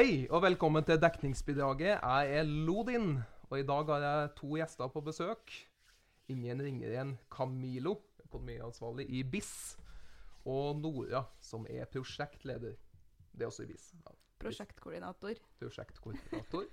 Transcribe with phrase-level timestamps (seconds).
[0.00, 1.98] Hei og velkommen til dekningsbidraget.
[2.00, 3.18] Jeg er Lodin,
[3.50, 5.52] og i dag har jeg to gjester på besøk.
[6.32, 9.50] Ingen ringer igjen Camilo, økonomiansvarlig i BIS,
[10.48, 12.78] og Nora, som er prosjektleder.
[13.34, 13.90] Det er også i BIS.
[14.06, 15.44] Ja, Prosjektkoordinator.
[15.60, 16.64] prosjektkoordinator.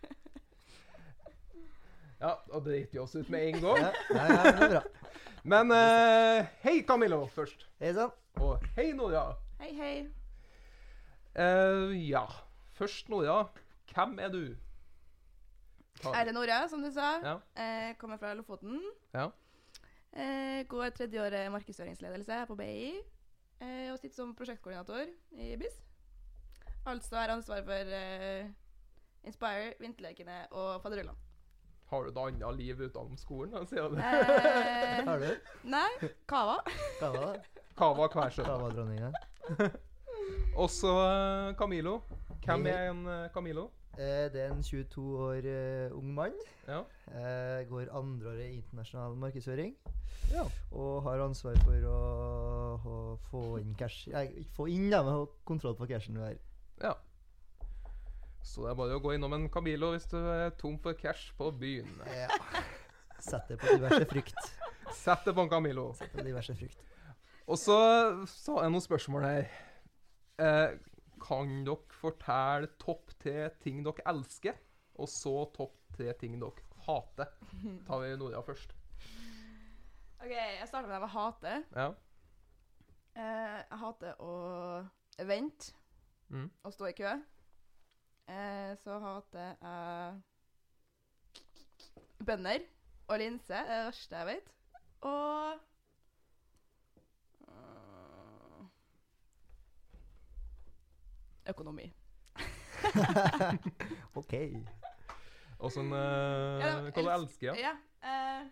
[2.23, 3.84] Ja, da driter vi oss ut med en gang.
[3.84, 5.12] Ja, ja, ja, det er bra.
[5.44, 7.67] Men eh, hei, Camilo, først.
[7.84, 8.16] Hei sann.
[8.39, 9.33] Og hei, Nora.
[9.59, 9.95] Hei, hei.
[11.36, 12.23] Eh, ja,
[12.78, 13.42] først, Nora.
[13.94, 14.42] Hvem er du?
[16.02, 17.08] Ta- Er det Nora, som du sa?
[17.23, 17.36] Ja.
[17.58, 18.80] Eh, kommer fra Lofoten.
[19.14, 19.30] Ja.
[20.14, 22.94] Eh, går tredje året markedsføringsledelse her på BI.
[23.61, 25.80] Eh, og sitter som prosjektkoordinator i BIS.
[26.88, 28.45] Altså har ansvar for eh,
[29.28, 31.17] Inspire, Vinterlekene og Faderullan.
[31.89, 33.53] Har du et annet liv utenom skolen?
[33.55, 33.98] da, sier du?
[33.98, 35.52] Eh, Har du?
[35.64, 36.58] nei, Kava.
[37.00, 37.33] Kava?
[37.78, 38.61] Kava hver søndag.
[38.61, 39.11] var dronninga?
[40.58, 42.02] Også eh, Camilo.
[42.45, 43.69] Hvem er en eh, Camilo?
[43.97, 46.35] Eh, det er en 22 år uh, ung mann.
[46.67, 46.83] Ja.
[47.07, 49.73] Uh, går andreåret i internasjonal markedsføring.
[50.31, 50.43] Ja.
[50.71, 51.97] Og har ansvar for å,
[52.77, 52.95] å
[53.31, 56.39] få inn cash Nei, ikke få inn, da, men ha kontroll på cashen du har.
[56.83, 56.95] ja.
[58.47, 61.33] Så det er bare å gå innom en Camilo hvis du er tom for cash
[61.35, 61.89] på byen.
[62.08, 62.30] Ja.
[63.19, 64.52] Sett det på diverse frukt.
[65.03, 65.89] Sett det på en Camilo.
[65.97, 66.80] Sett det på diverse frukt.
[67.47, 67.77] Og så,
[68.31, 69.49] så jeg noen spørsmål her.
[70.39, 70.77] Eh,
[71.22, 74.58] kan dere fortelle topp tre ting dere elsker,
[74.98, 77.32] og så topp tre ting dere hater?
[77.88, 78.73] Tar vi Nora først.
[80.17, 81.64] OK, jeg starter med det jeg hater.
[81.77, 81.89] Ja.
[83.17, 84.32] Eh, jeg hater å
[85.26, 85.73] vente
[86.30, 86.50] Mm.
[86.67, 87.11] og stå i kø.
[88.27, 90.22] Eh, så hater jeg
[92.27, 92.66] bønner
[93.08, 93.48] og linse.
[93.54, 94.50] Det er det verste jeg vet.
[95.08, 95.60] Og
[101.49, 101.93] Økonomi.
[104.19, 104.33] OK.
[105.59, 107.55] Og uh, Ja, eh, Hva du elsk- elsker?
[107.55, 107.71] Ja?
[108.03, 108.41] Ja.
[108.41, 108.47] uh,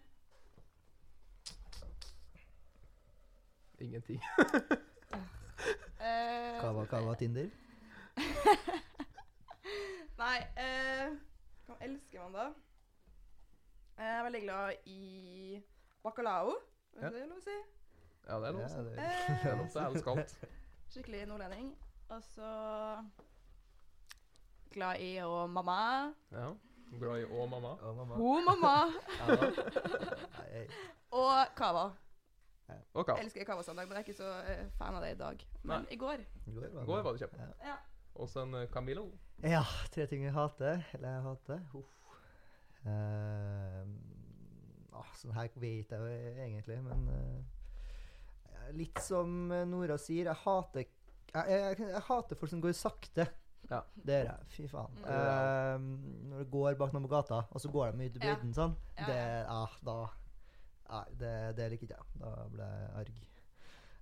[3.79, 4.22] Ingenting.
[4.39, 4.45] uh,
[6.61, 7.50] Kava, kava, Tinder.
[10.22, 11.16] Nei, uh,
[11.67, 12.45] hva elsker man da?
[13.95, 14.94] Jeg er veldig glad i
[16.03, 16.50] bacalao.
[16.95, 17.09] Er Ja.
[17.12, 17.57] det er lov å si.
[18.27, 18.62] Ja, det er lov.
[18.62, 18.75] Å si.
[18.75, 18.91] Jeg Det
[19.51, 20.31] er lov til å elske alt.
[20.95, 21.67] Skikkelig nordlending.
[22.10, 22.50] Og så
[24.76, 26.14] glad i å mamma.
[26.36, 26.52] Ja.
[27.00, 27.74] Glad i å mamma.
[27.82, 28.18] Å, mamma.
[28.22, 28.76] Ho mamma.
[30.46, 30.66] Ja,
[31.16, 31.86] Og cava.
[32.94, 33.18] Og kava.
[33.18, 35.44] Jeg elsker cavasøndag, men jeg er ikke så eh, fan av det i dag.
[35.64, 35.96] Men Nei.
[35.96, 37.42] i går i går var det kjempe.
[37.42, 37.72] Ja.
[37.72, 37.76] ja.
[38.16, 39.10] Og så en eh, Camilo.
[39.44, 40.84] Ja, tre ting jeg hater.
[40.94, 41.64] Eller jeg hater.
[41.76, 41.92] Uff.
[42.86, 43.82] Uh,
[44.94, 46.10] ah, sånn her vet jeg jo
[46.46, 50.86] egentlig, men uh, Litt som Nora sier, jeg hater
[51.35, 53.28] jeg, jeg, jeg hater folk som går sakte.
[53.69, 53.79] Ja.
[53.96, 54.47] Det gjør jeg.
[54.53, 55.00] Fy faen.
[55.00, 55.06] Mm.
[55.06, 58.35] Uh, når du går bak noen på gata, og så går de ut i Ja.
[58.53, 59.45] sånn, Ja, det, ja.
[59.50, 59.95] ah, da,
[60.90, 62.19] nei, det, det liker ikke jeg.
[62.22, 63.24] Da blir jeg arg.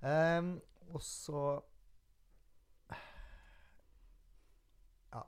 [0.04, 0.62] Um,
[0.94, 1.44] og så
[5.14, 5.22] Ja,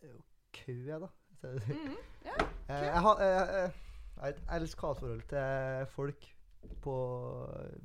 [0.00, 1.08] det er jo kø, jeg, da.
[1.42, 1.96] Mm -hmm.
[2.24, 2.36] ja.
[2.68, 3.72] Eh, jeg har jeg, jeg,
[4.16, 6.36] jeg har et elsk-hat-forhold til folk
[6.82, 6.94] på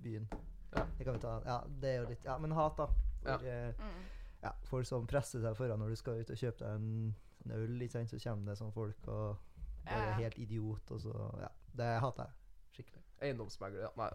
[0.03, 0.29] byen.
[0.75, 0.83] Ja.
[0.97, 1.39] Det kan vi ta.
[1.45, 2.85] Ja, det er jo litt Ja, men hat, da.
[3.27, 3.71] For, ja.
[3.77, 4.01] Mm.
[4.43, 6.87] ja, folk som presser seg foran når du skal ut og kjøpe deg en,
[7.45, 9.29] en øl, så kommer det sånne folk og
[9.87, 11.47] bare er helt idiot, og så Ja.
[11.77, 12.31] Det hater jeg
[12.77, 13.01] skikkelig.
[13.21, 13.87] Eiendomsmegler, ja.
[13.97, 14.09] Nei,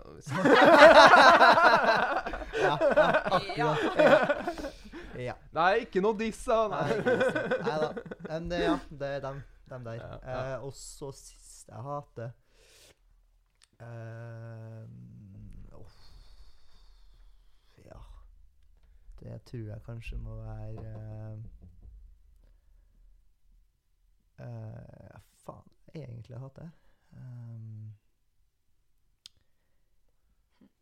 [2.63, 2.75] Ja, ja, Ja.
[3.37, 3.79] akkurat.
[5.19, 5.35] Ja.
[5.53, 6.69] Nei ikke noe diss, da.
[6.71, 6.91] Nei,
[7.83, 7.89] da.
[8.29, 9.37] Men det, ja, det er dem,
[9.71, 9.95] dem der.
[9.99, 10.29] Ja, ja.
[10.55, 12.31] Eh, og så siste jeg hater
[13.83, 14.85] eh,
[15.79, 15.99] uff,
[17.87, 18.01] Ja
[19.23, 21.39] Det tror jeg kanskje må være eh,
[24.41, 24.47] uh,
[25.11, 26.71] ja, Faen, egentlig jeg det.
[27.13, 27.93] um,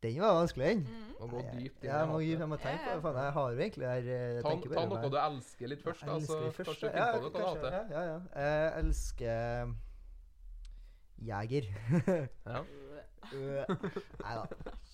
[0.03, 0.79] Den var vanskelig, den.
[0.89, 1.15] Mm.
[1.21, 3.03] Må gå jeg- dypt inn i Jeg må, jeg må tenke på det.
[3.03, 4.55] Faen, jeg har jo egentlig der, jeg Ta, ta
[4.87, 5.11] noe med.
[5.11, 6.01] du elsker litt først.
[6.01, 7.73] jeg da, så elsker det kanskje finn på noe du kanskje, hater.
[7.77, 8.19] ja, ja, ja.
[8.41, 9.75] Jeg elsker
[11.21, 11.65] Jeger.
[12.47, 12.65] Ja.
[13.33, 14.45] Nei da.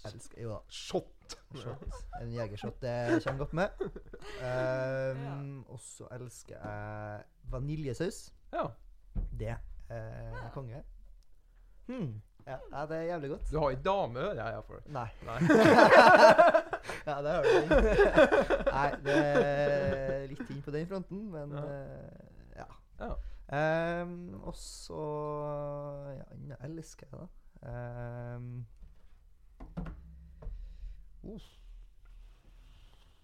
[0.07, 0.59] Elsker Jo da.
[0.69, 1.37] Shot.
[1.55, 1.83] Shot.
[2.21, 3.69] En jegershot det kommer godt med.
[4.43, 8.33] Um, Og så elsker jeg vaniljesaus.
[8.53, 8.67] Ja.
[9.39, 9.55] Det
[9.91, 10.83] er konge.
[11.87, 12.23] Hmm.
[12.47, 13.49] Ja, ja, det er jævlig godt.
[13.51, 14.63] Du har ikke dame, hører jeg.
[14.67, 14.83] for.
[14.87, 15.09] Nei.
[15.27, 15.39] Nei.
[17.07, 17.49] ja, det har du.
[18.77, 21.65] Nei, det er litt inn på den fronten, men Ja.
[21.65, 22.69] eh, ja.
[23.01, 23.11] Ja.
[23.57, 25.01] Ehm, og så
[26.17, 27.27] Ja, annet elsker jeg, da.
[27.63, 28.67] Ehm,
[31.25, 31.53] uff.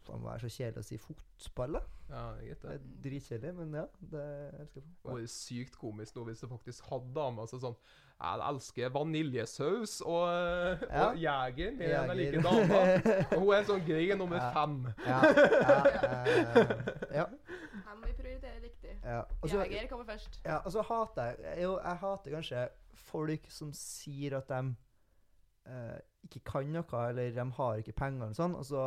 [0.03, 1.83] Faen, må være så kjedelig å si fotball, da.
[2.13, 2.73] Ja, jeg vet Det det.
[2.75, 3.85] er dritkjedelig, men ja.
[4.13, 4.23] Det
[4.61, 7.77] elsker jeg Det var sykt komisk nå hvis du faktisk hadde dame altså sånn
[8.23, 10.27] Jeg elsker vaniljesaus og,
[10.91, 11.07] Ja.
[11.07, 12.83] og Jeger med enn jeg like dama.
[13.37, 14.51] Og hun er sånn grei nummer Ja.
[14.53, 14.77] fem.
[15.07, 15.23] Ja.
[15.23, 15.79] Ja.
[16.27, 17.25] eh, ja,
[17.87, 18.99] Her må vi prioritere riktig.
[19.05, 19.23] ja.
[19.47, 20.41] Jeger kommer først.
[20.45, 24.75] Ja, og så hater jeg Jo, jeg hater kanskje folk som sier at de
[25.71, 28.83] eh, ikke kan noe, eller de har ikke penger, eller sånn, og så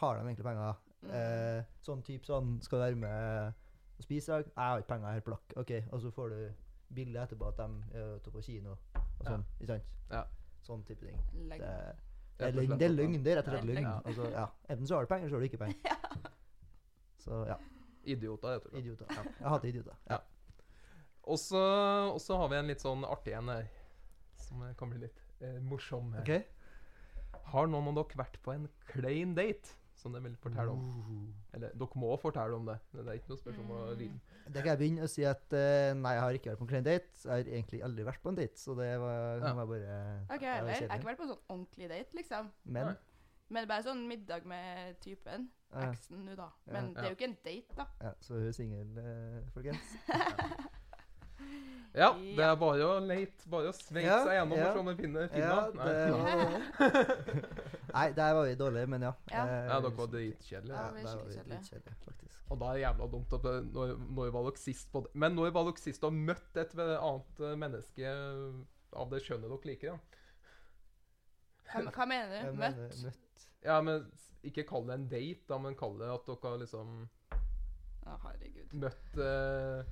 [0.00, 0.80] har de egentlig penger.
[1.00, 1.12] Mm.
[1.16, 3.54] Eh, sånn type sånn Skal du være med
[3.96, 4.50] og spise i dag?
[4.50, 5.54] Jeg har ikke penger, jeg har plakk.
[5.62, 5.72] OK.
[5.90, 6.42] Og så får du
[6.94, 9.44] bilde etterpå at de er ute på kino og sånn.
[9.60, 9.90] Ikke sant?
[10.10, 10.22] Ja.
[10.66, 11.16] Sånn type ting.
[11.32, 13.18] Det, det, er løgn, det er løgn.
[13.24, 13.86] Det er rett og slett løgn.
[13.86, 13.96] ja.
[14.04, 14.46] Altså, ja.
[14.68, 16.36] Enten så har du penger, eller så har du ikke penger.
[17.20, 17.56] Så ja.
[18.08, 18.80] Idioter, jeg tror jeg.
[18.80, 19.06] Idioter.
[19.12, 19.22] Ja.
[19.40, 19.96] Jeg hater idioter.
[20.08, 20.16] Ja.
[21.30, 23.68] Og så har vi en litt sånn artig en her,
[24.36, 26.12] som kan bli litt eh, morsom.
[26.16, 26.22] her.
[26.24, 26.42] Okay.
[27.52, 29.76] Har noen av dere vært på en klein date?
[30.00, 30.84] Som dere vil fortelle om.
[31.04, 31.56] Uh.
[31.56, 32.78] Eller dere må fortelle om det.
[32.94, 33.98] Det er ikke noe spørsmål om å Mm.
[33.98, 34.36] vite.
[34.50, 36.70] Det kan jeg begynne å si at uh, nei, jeg har ikke vært på en
[36.72, 37.10] klein date.
[37.24, 39.52] Jeg har egentlig aldri vært på en date, så det var, Ja.
[39.54, 40.78] var bare Ok, det.
[40.80, 42.50] Jeg har ikke vært på en sånn ordentlig date, liksom.
[42.64, 42.96] Men.
[43.50, 45.48] Men bare sånn middag med typen.
[45.74, 46.48] Eksen nå, da.
[46.66, 46.72] Ja.
[46.72, 47.86] Men det er jo ikke en date, da.
[48.00, 49.96] ja, Så hun er singel, uh, folkens.
[51.90, 54.66] Ja, det er bare å lete, bare å sveise Ja, seg gjennom ja.
[54.68, 55.78] og se om man finner Ja, det
[56.14, 57.00] var
[57.90, 59.10] Nei, der var vi dårlige, men ja.
[59.32, 59.40] Ja.
[59.42, 60.76] Eh, Ja, dere var dritkjedelige.
[60.76, 62.36] Ja, Ja, er der var vi dritkjedelige, faktisk.
[62.50, 65.10] Og da er det jævla dumt at det- når, når var dere sist på det?
[65.14, 68.14] Men når var dere sist og møtt et annet eh, menneske
[68.94, 69.98] av det kjønnet dere liker?
[71.74, 72.50] Ja, Hva, hva mener du?
[72.52, 72.56] du?
[72.58, 73.02] mener, Møtt?
[73.04, 73.48] møtt.
[73.64, 74.06] ja men
[74.44, 77.08] ikke kall det en date, da, men kall det at dere har liksom
[78.06, 78.72] Å, herregud.
[78.72, 79.84] møtt eh,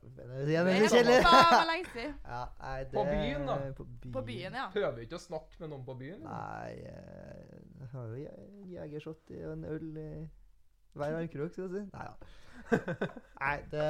[0.00, 1.22] siden.
[2.24, 3.56] Ja, nei, det, På byen, da?
[3.76, 4.66] På byen, På byen, ja.
[4.72, 6.20] Prøver ikke å snakke med noen på byen?
[6.20, 6.30] eller?
[6.30, 10.10] Nei, eh, jeg har jo je- jegershot i og en øl i
[10.98, 11.82] hver armkrok, skal jeg si.
[11.94, 12.14] Nei da.
[13.40, 13.86] Nei, det,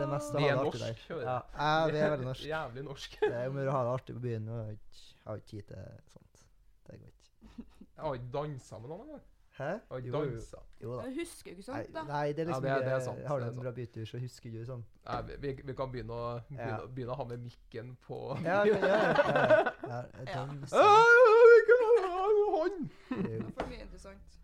[0.00, 1.00] det meste har er det artig norsk, der.
[1.08, 1.42] Vi Ja, jeg.
[1.58, 2.44] ja, vi er veldig norsk.
[2.54, 3.16] Jævlig norsk.
[3.20, 4.46] Det er jo å å ha det artig på byen.
[4.46, 4.78] Jeg
[5.26, 5.82] har ikke tid til
[6.14, 6.44] sånt.
[6.86, 7.64] Det går ikke.
[7.90, 9.26] Jeg har ikke dansa med noen engang.
[9.60, 9.70] Hæ?
[9.96, 10.30] Ikke Jo, jo.
[10.30, 10.56] dansa.
[10.82, 11.02] Jo da.
[11.02, 12.02] Men du husker jo ikke Nei, sånt, da.
[12.08, 13.60] nei, det er Ja, liksom det er- det er sant, Har det du er en
[13.64, 14.84] bra bytur, så husker du sånn.
[15.06, 16.86] Nei, vi, vi, vi kan begynne å, begynne, Ja.
[16.86, 18.80] begynne å ha med mikken på Ja, ja, ja.
[18.86, 20.46] ja, ja, Ja.
[20.46, 20.70] dans.
[20.72, 22.24] Vi kan ha
[22.56, 22.90] hånd!
[23.10, 24.38] Det er for mye interessant.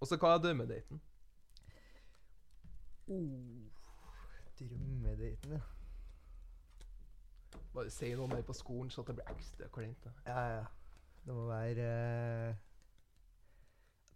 [0.00, 1.00] Og så hva er drømmedaten?
[3.08, 3.70] Oh,
[4.58, 5.60] Drømmedaten, ja.
[7.74, 10.04] Bare si noe mer på skolen, så at det blir ekstra kleint.
[10.04, 10.10] da.
[10.26, 10.64] Ja, ja.
[11.26, 12.56] Det må være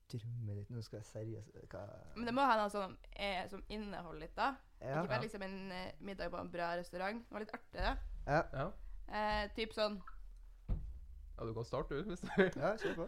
[0.05, 1.83] uh, ditt Nå skal jeg seriøst hva
[2.17, 4.55] Men det må ha noe som, er, som inneholder litt, da.
[4.81, 5.01] Ja.
[5.01, 7.23] Ikke bare liksom en eh, middag på en bra restaurant.
[7.25, 7.95] Det var litt artig, det.
[8.27, 8.71] Ja, Ja.
[9.05, 9.99] Eh, typ sånn
[11.35, 12.09] ja, du kan starte, du.
[12.09, 12.29] hvis du
[12.63, 13.07] ja, kjør på.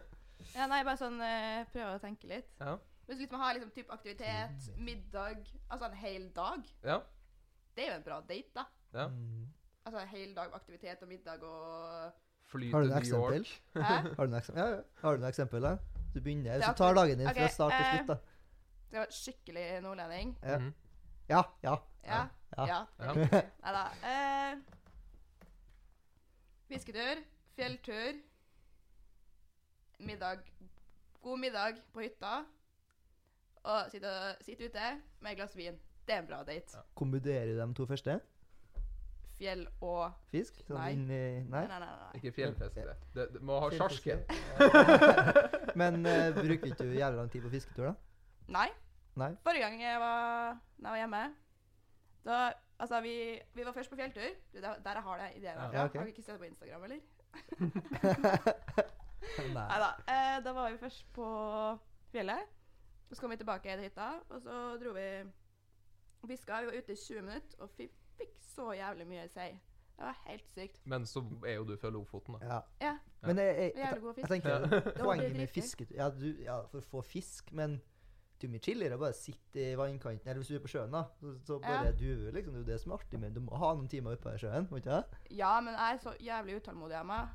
[0.53, 2.49] Ja, nei, bare sånn eh, prøve å tenke litt.
[2.59, 2.75] Ja.
[3.07, 6.99] Hvis du liksom har liksom typ aktivitet, middag, altså en hel dag, ja.
[7.77, 8.65] det er jo en bra date, da.
[8.93, 9.07] Ja.
[9.07, 9.45] Mm.
[9.87, 13.47] Altså en hel dag aktivitet og middag og Fly Har du til noe New eksempel?
[13.75, 13.85] York.
[13.87, 14.15] Hæ?
[14.17, 14.61] Har du noe eksempel?
[14.61, 14.81] Ja, ja.
[15.01, 15.71] Har du noe eksempel, da?
[16.17, 18.15] Du begynner, er så tar dagen din fra start til eh, slutt, da.
[18.91, 20.31] Det var skikkelig nordlending.
[20.41, 20.57] Ja.
[20.57, 20.73] Mhm.
[21.29, 21.75] Ja, ja.
[22.07, 22.21] Ja.
[22.57, 22.65] Ja.
[22.67, 22.81] Ja.
[22.99, 23.41] Ja.
[23.63, 23.83] Nei da.
[24.11, 24.57] Eh,
[26.71, 27.21] fisketur,
[27.55, 28.21] fjelltur,
[29.99, 30.39] middag
[31.21, 32.45] God middag på hytta.
[33.67, 34.11] Og sitte,
[34.45, 35.77] sitte ute med et glass vin.
[36.07, 36.71] Det er en bra date.
[36.73, 36.83] Ja.
[36.95, 38.19] Kombinerer du de to første?
[39.37, 40.55] Fjell og Fisk?
[40.65, 40.91] Sånn Nei.
[40.95, 41.67] inn i Nei, Nei?
[41.69, 42.11] nei, nei.
[42.17, 42.85] Ikke fjellfiske.
[43.13, 43.27] Det.
[43.33, 44.23] Det, må ha sjarsken.
[45.81, 47.93] Men uh, bruker ikke du jævlig lang tid på fisketur, da?
[48.57, 48.69] nei.
[49.17, 49.31] Nei?
[49.45, 51.21] Forrige gang jeg var, jeg var hjemme
[52.25, 52.39] Da
[52.79, 53.13] Altså, vi,
[53.57, 54.21] vi var først på fjelltur.
[54.53, 55.57] Du, der, der jeg har det ideen.
[55.57, 55.67] Ja.
[55.67, 55.85] okay.
[55.85, 55.95] Ok.
[55.97, 56.99] Har du ikke sett det på Instagram, eller?
[59.57, 59.79] Nei.
[59.81, 59.87] da.
[60.13, 61.29] Eh, da var vi først på
[62.13, 62.53] fjellet.
[63.09, 65.07] Så kom vi tilbake til hytta, og så dro vi
[66.21, 66.59] og fiska.
[66.61, 69.51] Vi var ute i 20 minutter og fi- fikk så jævlig mye sei.
[69.97, 70.81] Det var helt sykt.
[70.85, 72.45] Men så er jo du fra Lofoten, da.
[72.45, 72.59] Ja.
[72.81, 72.97] Ja.
[73.25, 74.67] Men jeg, jeg, jeg, jeg tenker
[75.01, 77.79] poenget med fisket fisketur ja, du, ja, for å få fisk, men
[78.37, 80.93] det er mye chillere å bare sitte i vannkanten, eller hvis du er på sjøen,
[80.93, 81.07] da.
[81.17, 81.95] Så, så bare Ja.
[81.97, 82.53] duve, liksom.
[82.53, 84.41] Det er jo det som er artig, men du må ha noen timer oppe i
[84.43, 85.21] sjøen, må ikke det?
[85.39, 87.33] Ja, men jeg er så jævlig utålmodig av meg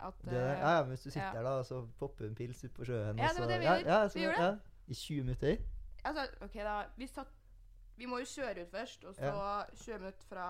[0.00, 1.36] at det eh, Ja, ja, men hvis du sitter ja.
[1.36, 3.68] der, da, så popper en pils ut på sjøen, Ja, og det var det vi
[3.68, 4.54] ja, ja, så, Vi gjorde ja,
[4.86, 5.56] I 20 minutter?
[6.04, 6.76] Altså, OK, da.
[6.96, 7.39] Vi satt
[8.00, 9.64] Vi må jo kjøre ut først, og så Ja.
[9.76, 10.44] 20 minutter fra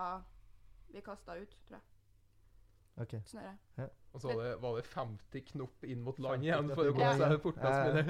[0.95, 1.87] vi kasta ut, tror jeg.
[3.01, 3.15] OK.
[3.27, 3.91] Snøret.
[4.13, 6.93] Og så var det, var det 50 knop inn mot land 50 igjen for å
[6.93, 7.85] gå komme mot seg land, fortest ja.
[7.87, 8.05] mulig.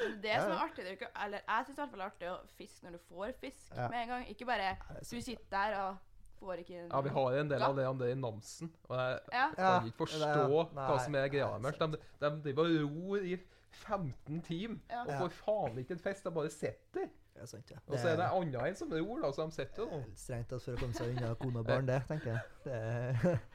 [0.00, 2.06] Men det som er artig, det er ikke, eller jeg syns i hvert fall det
[2.06, 3.88] er artig å fiske når du får fisk Ja.
[3.92, 4.28] med en gang.
[4.34, 5.96] Ikke bare du sitter der og
[6.40, 8.72] får ikke Ja, vi har en del av det det i Namsen.
[8.88, 9.50] Og jeg Ja.
[9.54, 11.78] kan ikke forstå det er- hva som er nei, greia er deres.
[11.78, 11.86] De,
[12.20, 13.36] de driver og ror i
[13.70, 15.02] 15 timer Ja.
[15.02, 16.24] og får faen ikke en fest.
[16.24, 17.10] De bare sitter.
[17.36, 17.78] Ja, sant, ja.
[17.88, 19.86] Og så er det annet en som er da, så de sitter jo.
[19.90, 20.00] nå.
[20.18, 22.40] strengt tatt for å komme seg unna kone og barn, det, tenker jeg.
[22.64, 22.80] Det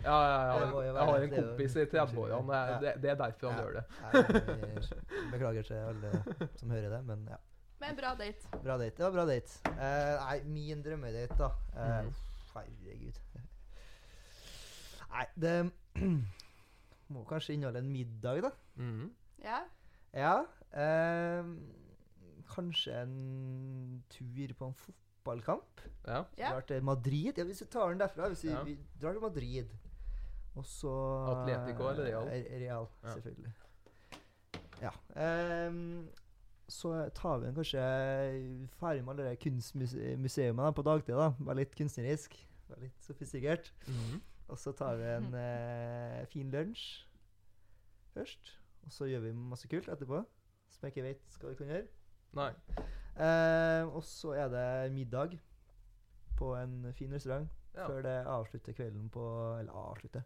[0.05, 0.59] Ja, ja, ja.
[0.63, 2.61] Det må Jeg har en kompis i 30-årene.
[2.81, 3.65] det Det, er derfor han Ja.
[3.65, 3.85] gjør det.
[5.11, 7.37] jeg beklager til alle som hører det, men ja.
[7.79, 8.47] Men bra date.
[8.63, 8.95] Bra date.
[8.97, 9.59] Det var bra date.
[9.67, 11.49] Uh, nei, min drømmedate, da.
[11.75, 12.13] Uh,
[12.55, 13.19] herregud.
[15.11, 15.55] Nei, det
[17.13, 18.51] må kanskje inneholde en middag, da.
[18.79, 19.11] Mm.
[19.43, 19.59] Ja.
[20.15, 20.35] Ja.
[20.75, 21.45] Eh,
[22.49, 25.81] kanskje en tur på en fotballkamp.
[26.07, 26.23] Ja.
[26.23, 27.37] Så Drar til Madrid.
[27.37, 28.27] Ja, hvis vi tar den derfra.
[28.29, 28.63] Hvis vi, Ja.
[28.63, 29.65] vi drar til Madrid.
[30.55, 30.91] Og så
[31.33, 32.27] Atletico eller Real?
[32.27, 33.53] Eh, Real, selvfølgelig.
[34.81, 34.91] Ja.
[35.69, 36.09] Um,
[36.67, 37.81] så tar vi en kanskje
[38.79, 41.15] ferdig med alle de kunstmuseene på dagtid.
[41.15, 41.31] da.
[41.39, 42.37] Være litt kunstnerisk.
[42.69, 43.73] Være litt sofistikert.
[43.87, 44.21] Mhm.
[44.47, 47.05] Og så tar vi en eh, fin lunsj
[48.13, 48.53] først.
[48.85, 50.23] Og så gjør vi masse kult etterpå.
[50.69, 51.87] Som jeg ikke vet hva vi kan gjøre.
[52.35, 52.51] Nei.
[53.15, 55.37] Eh, og så er det middag
[56.37, 57.87] på en fin restaurant Ja.
[57.87, 59.23] før det avslutter kvelden på
[59.59, 60.21] Eller avslutter.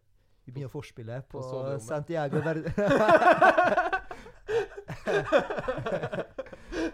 [0.45, 1.79] Vi begynner forspillet på, På.
[1.79, 2.73] Santiago Verde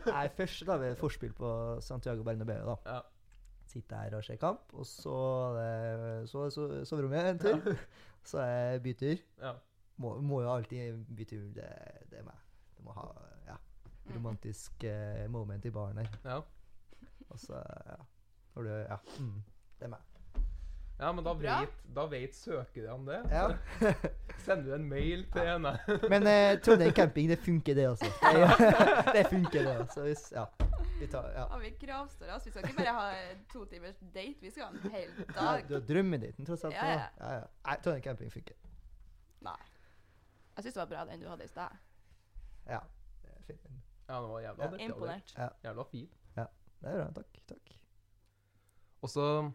[0.06, 2.66] Nei, først har vi forspill på Santiago Bernabeu.
[2.66, 2.76] da.
[2.86, 3.00] Ja.
[3.66, 5.16] Sitte her og se kamp, og så
[5.58, 7.76] det så, så, soverommet en tur.
[8.26, 9.16] Så er bytur.
[9.42, 9.52] Ja.
[9.98, 11.42] Må, må jo alltid bytur.
[11.56, 11.68] Det,
[12.12, 12.40] det er meg.
[12.78, 13.35] Du må ha ja,
[14.14, 16.10] romantisk eh, moment i baren her.
[16.26, 16.42] Ja.
[17.30, 17.96] Og så, ja.
[18.56, 18.98] Når du Ja.
[19.20, 19.44] Mm,
[19.80, 20.00] det er meg.
[21.00, 21.56] ja, men da Bra.
[21.62, 23.32] vet, da vet søkerne det.
[23.32, 23.48] Ja.
[24.46, 25.74] Sender du en mail til henne.
[26.14, 28.06] Men eh, Trondheim camping, det funker, det også.
[28.22, 30.02] Det, det funker, det også.
[30.06, 30.46] Hvis, ja.
[31.00, 31.46] Vi tar, ja.
[31.52, 32.46] Har vi kravstår oss?
[32.46, 35.66] Vi skal ikke bare ha to timers date, vi skal ha en hel Ja, dag.
[35.70, 36.74] du har drømmedaten, tross alt.
[36.78, 37.08] Ja, ja.
[37.20, 37.48] ja, ja.
[37.66, 38.56] Nei, Trondheim camping funker.
[39.42, 39.58] Nei.
[40.56, 41.76] Jeg syns det var bra den du hadde i stad.
[42.70, 42.80] Ja.
[43.26, 43.68] Det er fint.
[44.10, 44.86] Ja, det var jævla Ja.
[44.86, 45.34] Imponert.
[45.38, 45.48] Ja.
[45.64, 46.10] Jævla fin.
[46.36, 47.12] Det er bra.
[47.16, 47.40] Takk.
[47.50, 47.72] takk.
[49.02, 49.52] Og så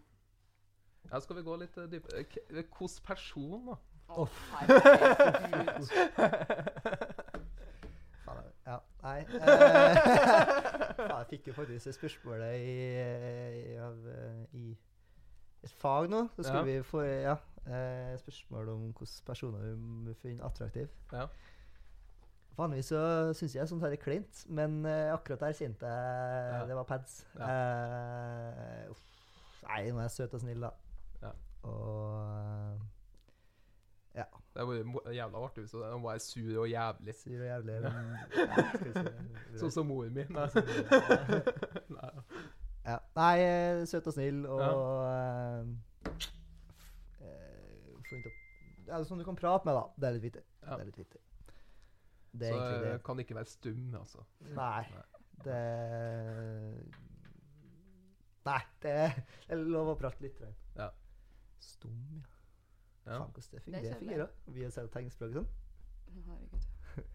[1.13, 2.25] ja, skal vi gå litt uh, dypere.
[2.25, 3.77] K- Hvilken person, da?
[4.11, 5.91] Å, herregud.
[8.67, 8.77] Ja.
[9.03, 9.97] Nei eh,
[11.11, 14.65] Jeg fikk jo faktisk det spørsmålet i, i, eh, i
[15.65, 16.21] et fag nå.
[16.37, 16.67] Så skulle Ja.
[16.69, 17.35] vi få ja,
[17.67, 19.73] eh, spørsmål om hvilke personer
[20.07, 20.89] vi finner attraktive.
[21.13, 21.27] Ja.
[22.59, 23.01] Vanligvis så
[23.37, 26.67] syns jeg sånt her er kleint, men eh, akkurat der kjente jeg Ja.
[26.69, 27.27] det var pads.
[27.39, 27.51] Ja.
[27.51, 29.07] Uh, uff.
[29.69, 30.71] Nei, nå er jeg søt og snill, da.
[31.23, 31.31] Ja.
[31.69, 32.81] Og
[34.15, 34.25] ja.
[34.55, 37.15] Det var jævla artig hvis han var sur og jævlig.
[37.15, 37.81] Sur og jævlig.
[37.83, 39.13] Men, ja, skal.
[39.63, 40.25] Sånn som mor mi.
[40.27, 40.49] Nei.
[40.51, 40.85] Sånn som
[42.01, 42.11] Nei.
[42.85, 42.99] Ja.
[43.15, 44.71] Nei, eh, søt og snill og ja.
[44.73, 45.67] uh,
[47.21, 49.85] uh, sånn du kan prate med, da.
[49.97, 50.45] Det er litt viktig.
[50.65, 50.75] Ja.
[50.75, 51.21] Det er litt viktig.
[52.33, 53.03] Det er Så egentlig eh, det.
[53.05, 54.25] kan ikke være stum, altså.
[54.55, 54.83] Nei.
[54.95, 55.07] Nei.
[55.45, 55.61] Det
[58.47, 58.93] Nei, det
[59.49, 60.39] det er lov å prate litt.
[60.79, 60.91] Ja.
[61.61, 62.27] Stum, ja.
[63.11, 63.19] Ja.
[63.19, 63.81] Faen, hvordan det Det fungerer.
[63.81, 64.29] er Det fungerer.
[64.55, 65.49] Vi har sett tegnspråk og sånn.
[66.29, 66.67] Herregud.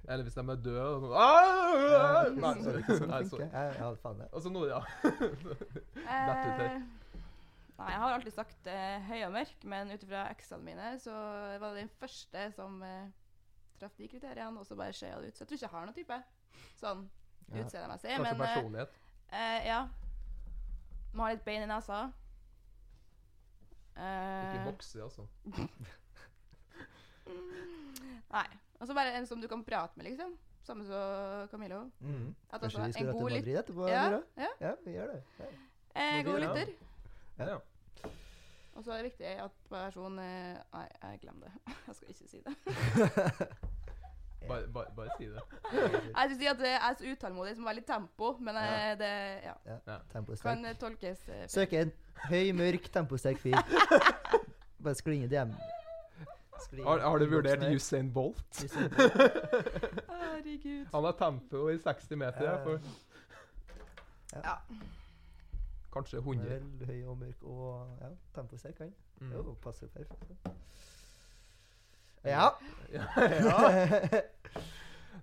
[0.07, 2.83] Eller hvis de er døde og sånn «Ah!» Nei, sorry.
[2.87, 3.47] sånn Nei, det sorry.
[3.51, 4.27] Ja, ja, faen det.
[4.31, 4.49] Altså.
[4.53, 6.63] Dette ut her.
[6.63, 6.79] Eh,
[7.75, 11.11] nei, jeg har alltid sagt eh, høy og mørk, men ut ifra eksene mine så
[11.59, 13.09] var det den første som eh,
[13.79, 15.35] traff de kriteriene, og så bare skjøya det ut.
[15.37, 16.17] Så jeg tror ikke jeg har noen type
[16.81, 17.09] sånn
[17.45, 17.61] Ja.
[17.61, 18.09] utseendemessig.
[18.09, 18.89] Kanskje Men eh, personlighet.
[19.31, 19.87] uh, ja.
[21.13, 22.11] Må ha litt bein i nesa.
[23.95, 25.27] Ikke vokse, bokse, altså.
[28.35, 28.47] nei.
[28.79, 30.33] Og så bare en som du kan prate med, liksom.
[30.65, 31.83] Samme som Camillo.
[31.99, 32.35] Mm.
[32.49, 33.87] At Kanskje altså, vi skal en dra til Madrid etterpå?
[33.87, 34.03] Ja,
[34.37, 34.49] ja.
[34.61, 35.21] ja, vi gjør det.
[35.39, 35.45] Ja.
[35.95, 36.67] Eh, god lytter.
[37.37, 37.45] Ja.
[37.51, 37.57] Ja.
[38.75, 41.53] Og så er det viktig at personen eh, Nei, jeg glemmer det.
[41.87, 42.55] Jeg skal ikke si det.
[44.45, 45.41] Bare, bare, bare si det.
[45.73, 48.91] Jeg skulle si at jeg er så utålmodig, som må være litt tempo, men eh,
[48.99, 49.07] det
[49.41, 49.53] ja,
[50.11, 50.45] Temposterk.
[50.51, 51.91] kan eh, tolkes uh, Søk en
[52.27, 53.57] høy, mørk, temposterk fyr.
[54.85, 55.49] Bare skli inn i DM.
[56.85, 57.63] Har, har du vurdert.
[57.73, 58.61] Usain Bolt?
[58.77, 60.85] Herregud.
[60.93, 62.45] Han har tempo i 60 meter.
[62.45, 62.61] Ja,
[64.35, 64.41] Ja, ja.
[64.43, 64.55] Ja.
[65.95, 66.79] Kanskje Han er 100.
[66.79, 68.93] vel høy og mørk og ja, temposterk, han.
[69.21, 69.33] Mm.
[69.33, 70.35] Jo, passer perfekt.
[72.25, 72.49] Ja.
[72.93, 73.05] Ja,
[73.49, 74.21] ja.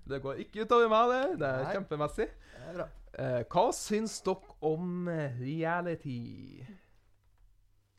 [0.09, 1.41] Det går ikke utover meg, det.
[1.41, 1.73] Det er Nei.
[1.77, 2.29] kjempemessig.
[2.53, 2.87] Det er bra.
[3.13, 6.21] Eh, hva syns dere om eh, reality?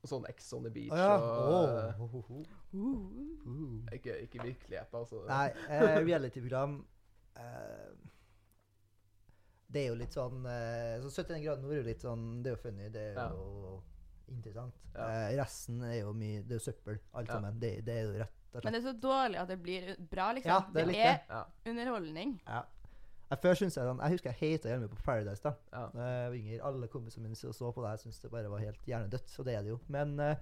[0.04, 1.12] Sånn Ex on the Beach Å ja.
[1.16, 2.32] og oh.
[2.74, 3.04] Uh.
[3.46, 3.94] Uh.
[3.94, 5.22] ikke, ikke virkelighet, altså.
[5.30, 6.80] Nei, eh, reality-program
[7.40, 7.94] eh,
[9.74, 12.52] Det er jo litt sånn eh, så 71 grader nord er jo litt sånn Det
[12.52, 13.30] er jo funny, det er Ja.
[13.34, 13.82] jo
[14.30, 14.74] interessant.
[14.94, 15.08] Ja.
[15.10, 17.34] Eh, resten er jo mye Det er jo søppel, alt Ja.
[17.40, 17.60] sammen.
[17.60, 18.64] Det, det er jo rett og slett.
[18.64, 20.52] Men det er så dårlig at det blir bra, liksom.
[20.52, 21.20] Ja, det er det.
[21.30, 21.44] Ja.
[21.66, 22.40] underholdning.
[22.48, 22.64] ja.
[23.32, 25.42] Jeg, før synes jeg, sånn- jeg husker jeg hata å være på Paradise.
[25.42, 25.90] da Ja.
[25.90, 26.60] Jeg var yngre.
[26.68, 27.90] Alle kompisene mine så så på det.
[27.98, 29.40] Jeg syntes det bare var helt hjernedødt.
[29.40, 29.80] Og det er det jo.
[29.90, 30.36] Men eh,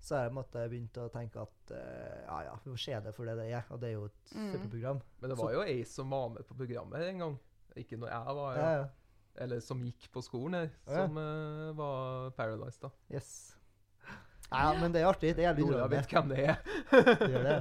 [0.00, 3.14] så har jeg måtte begynt å tenke at eh, ja ja, vi får se det
[3.14, 3.64] for det det er.
[3.70, 4.52] Og det er jo et Mm.
[4.52, 5.02] superprogram.
[5.20, 7.38] Men det var jo ei som var med på programmet en gang.
[7.76, 8.84] Ikke når jeg var Ja, ja.
[9.44, 10.68] Eller som gikk på skolen ja.
[10.86, 12.92] som uh, var Paradise, da.
[13.10, 13.56] Yes.
[14.52, 15.32] Ja, men det er artig.
[15.34, 16.58] Det er jævlig Nora vet hvem det er.
[16.92, 17.56] Det gjør det.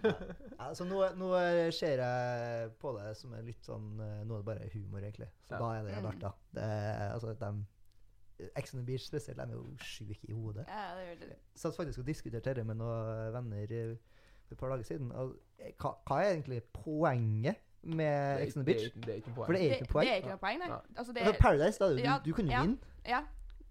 [0.60, 1.28] Ja, så nå, nå
[1.72, 5.30] ser jeg på det som er litt sånn eh, Nå er det bare humor, egentlig.
[5.48, 5.60] Så Ja.
[5.62, 6.20] da er det jævlig artig.
[6.26, 6.32] da.
[6.58, 10.66] Det er, altså, de, Ex on the Beach spesielt, de er jo sjuke i hodet.
[10.68, 11.38] Ja, det gjør det.
[11.62, 13.96] satt faktisk og diskuterte dette med noen venner eh,
[14.44, 15.10] for et par dager siden.
[15.12, 18.94] Og eh, hva, hva er egentlig poenget med Det er Ex on the er Beach?
[18.94, 19.58] det er ikke noe For poeng.
[19.58, 20.04] det er ikke noe poeng.
[20.06, 20.68] Det er ikke noe poeng, nei.
[20.96, 22.62] Altså, det Altså, er, Paradise, da, du, Ja, du kunne jo ja.
[22.62, 22.78] vinne.
[23.06, 23.20] ja,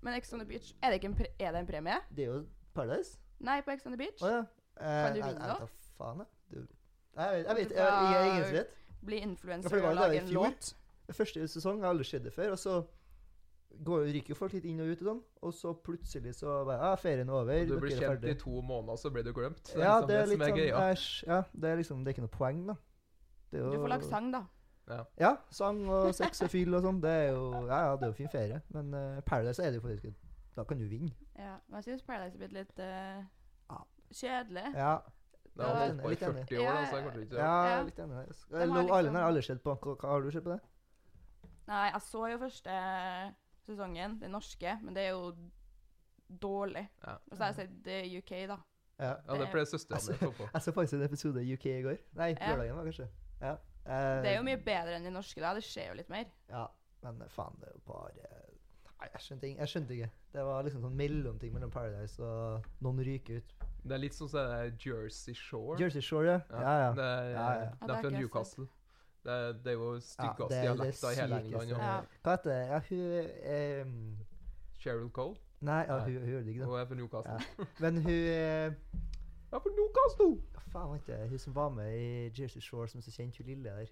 [0.01, 1.98] men Ex on the Beach Er det, ikke en pre er det en premie?
[2.16, 3.18] Det er jo Paradise.
[3.39, 4.22] Nei, på Ex on the Beach.
[4.22, 4.39] Å ja.
[4.39, 5.54] Eh, Kan du jeg- vinne jeg da?
[5.54, 6.28] vet da faen, jeg.
[6.51, 8.68] Du, jeg vet, jeg vet jeg, jeg, jeg, er som vet.
[9.06, 10.74] Bli Ja, for det var og lage en låt.
[11.12, 12.51] Første sesong jeg har aldri sett det før.
[12.51, 12.84] Og så
[13.86, 15.22] går, ryker jo folk litt inn og ut og sånn.
[15.48, 17.62] Og så plutselig så bare ah, ferien er over.
[17.62, 19.63] Og du blir er kjent i to måneder, så blir du glemt.
[19.66, 20.94] Det er Ja, liksom det er som litt sånn greia.
[20.94, 21.24] æsj.
[21.28, 22.75] Ja, det er liksom Det er ikke noe poeng, da.
[23.51, 24.44] Det er jo- Du får lage sang, da.
[25.20, 27.00] Ja, sang og sex og fyll og sånn.
[27.01, 28.62] Det er jo Ja, ja, det er jo fin ferie.
[28.70, 30.15] Men uh, Paradise er det jo faktisk
[30.56, 31.12] Da kan du vinne.
[31.38, 33.79] Ja, men jeg syns Paradise er blitt litt uh,
[34.12, 34.74] kjedelig.
[34.75, 34.98] Ja,
[35.56, 36.48] Det har Ja, holdt på i litt enig.
[36.48, 37.84] 40 år, da, jeg ikke ja, Ja.
[37.84, 38.10] litt enig.
[38.10, 38.15] der.
[38.15, 39.76] har liksom- Island har jeg aldri sett på.
[39.80, 40.60] Hva, hva har du sett på det?
[41.67, 43.34] Nei, jeg så jo første
[43.67, 45.36] sesongen, den norske, men det er jo
[46.41, 46.88] dårlig.
[47.06, 47.13] Ja.
[47.32, 48.58] Og så har jeg sett det UK, da.
[49.00, 49.15] Ja.
[49.28, 50.50] Ja, det pleier søstera Altså, mi å få på.
[50.54, 51.97] Jeg så faktisk en episode i UK i går.
[52.15, 52.56] Nei, Ja.
[52.56, 53.08] lørdagen var kanskje.
[53.41, 53.56] Ja.
[53.89, 55.54] Uh, Det er jo mye bedre enn de norske, da.
[55.58, 56.25] Det skjer jo litt mer.
[56.49, 56.67] Ja,
[57.02, 58.30] men faen, det er jo bare
[58.99, 60.10] Nei, jeg skjønte, ing- jeg skjønte ikke.
[60.34, 63.54] Det var liksom sånn mellomting mellom Paradise og noen ryker ut.
[63.88, 65.78] Det er litt sånn som er Jersey Shore.
[65.80, 66.41] Jersey Shore, ja.
[66.52, 66.89] Ja, ja.
[66.97, 67.69] Det er, Ja, ja.
[67.69, 68.67] Ja, det er fra Newcastle.
[69.23, 71.39] Det er, det er jo Ja, styggeste det det dialekta i hele.
[71.45, 71.69] England.
[71.71, 72.02] Ja.
[72.23, 72.60] Hva heter det?
[72.67, 74.17] Ja, hun um,
[74.84, 75.36] Cheryl Cole.
[75.62, 76.06] Nei, ja, Nei.
[76.12, 76.65] hun, hun gjør det ikke.
[76.65, 77.39] Hun er fra Newcastle.
[77.60, 77.65] Ja.
[77.80, 80.32] Men hun uh, Jeg er fra Newcastle!
[80.69, 81.19] Faen var det?
[81.29, 83.86] Hun som var med i Jersey Shore, som er så kjent, hun lille der.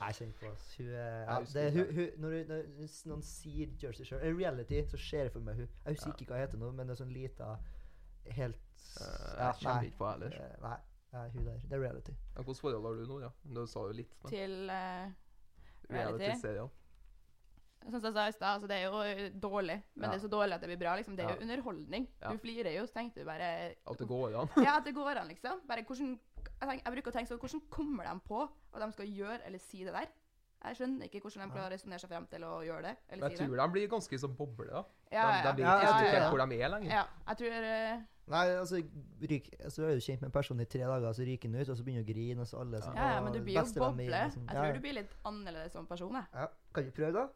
[0.00, 0.66] Jeg kjenner på oss.
[0.78, 4.80] Hun, er ja, det, hun, hun, når, hun- når noen sier Jersey Shore uh, Reality,
[4.88, 5.68] så ser jeg for meg hun.
[5.84, 6.14] Jeg husker Ja.
[6.18, 7.50] ikke hva hun heter nå, men det er sånn lita
[8.30, 8.56] Helt
[9.00, 10.40] uh, ja, jeg kjenner ikke på henne ellers.
[10.40, 10.76] Eh, Nei,
[11.12, 11.58] nei, hun der.
[11.68, 12.12] Det er reality.
[12.36, 13.30] Ja, Hvilket forhold har du nå, ja?
[13.44, 14.12] Du sa jo litt.
[14.22, 15.12] Men Til uh,
[15.88, 16.24] reality.
[16.24, 16.68] reality-seriene.
[17.88, 20.10] Sånn som jeg sa i stad, altså det er jo eh, dårlig, men Ja.
[20.12, 20.96] det er så dårlig at det blir bra.
[20.96, 21.16] liksom.
[21.16, 21.34] Det er Ja.
[21.36, 22.08] jo underholdning.
[22.20, 22.28] Ja.
[22.32, 24.48] Du flirer jo, så tenkte du bare At det går an.
[24.64, 25.60] Ja, at det går an, liksom.
[25.66, 26.18] Bare hvordan
[26.60, 28.42] Jeg, tenker, jeg bruker å tenke sånn Hvordan kommer de på
[28.74, 30.06] at de skal gjøre eller si det der?
[30.62, 32.96] Jeg skjønner ikke hvordan de klarer å resonnere seg frem til å gjøre det.
[33.08, 33.48] Eller Men jeg si det.
[33.48, 34.66] tror de blir ganske som boble.
[34.68, 34.82] da.
[35.10, 35.52] Ja, De, ja.
[35.52, 36.20] de vet Ja, ikke det.
[36.20, 36.90] helt hvor de er lenger.
[36.92, 38.76] ja, jeg tror Uh, Nei, altså,
[39.24, 41.68] ryk, så er du kjent med en person i tre dager, så ryker han ut,
[41.68, 43.54] og så begynner du å grine, og så alle som Ja, ja, men du blir
[43.54, 43.80] jo boble.
[43.90, 44.06] boble.
[44.06, 44.46] liksom.
[44.46, 46.24] Jeg Ja, tror du blir litt annerledes som person, jeg.
[46.34, 46.46] ja.
[46.74, 47.28] Kan vi prøve, da?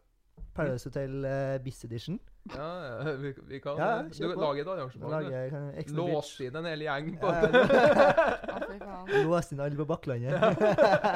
[0.55, 2.19] Paradise Hotel uh, Biss Edition.
[2.53, 5.11] Ja, ja, vi, vi kan Ja, du, lage et arrangement.
[5.11, 5.91] Beach.
[5.97, 9.23] Låse inn en hel gjeng på Ja, fy.
[9.25, 10.39] Låse inn alle på Bakklandet.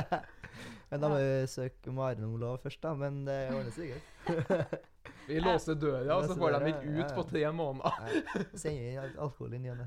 [0.90, 2.96] men da må vi søke Maren om lov først, da.
[2.98, 4.80] Men det ordner seg sikkert.
[5.30, 7.10] Vi låser døra, og så får de ikke ut ja.
[7.14, 8.16] på tre måneder.
[8.58, 9.84] Sender inn al- alkohol inn igjen.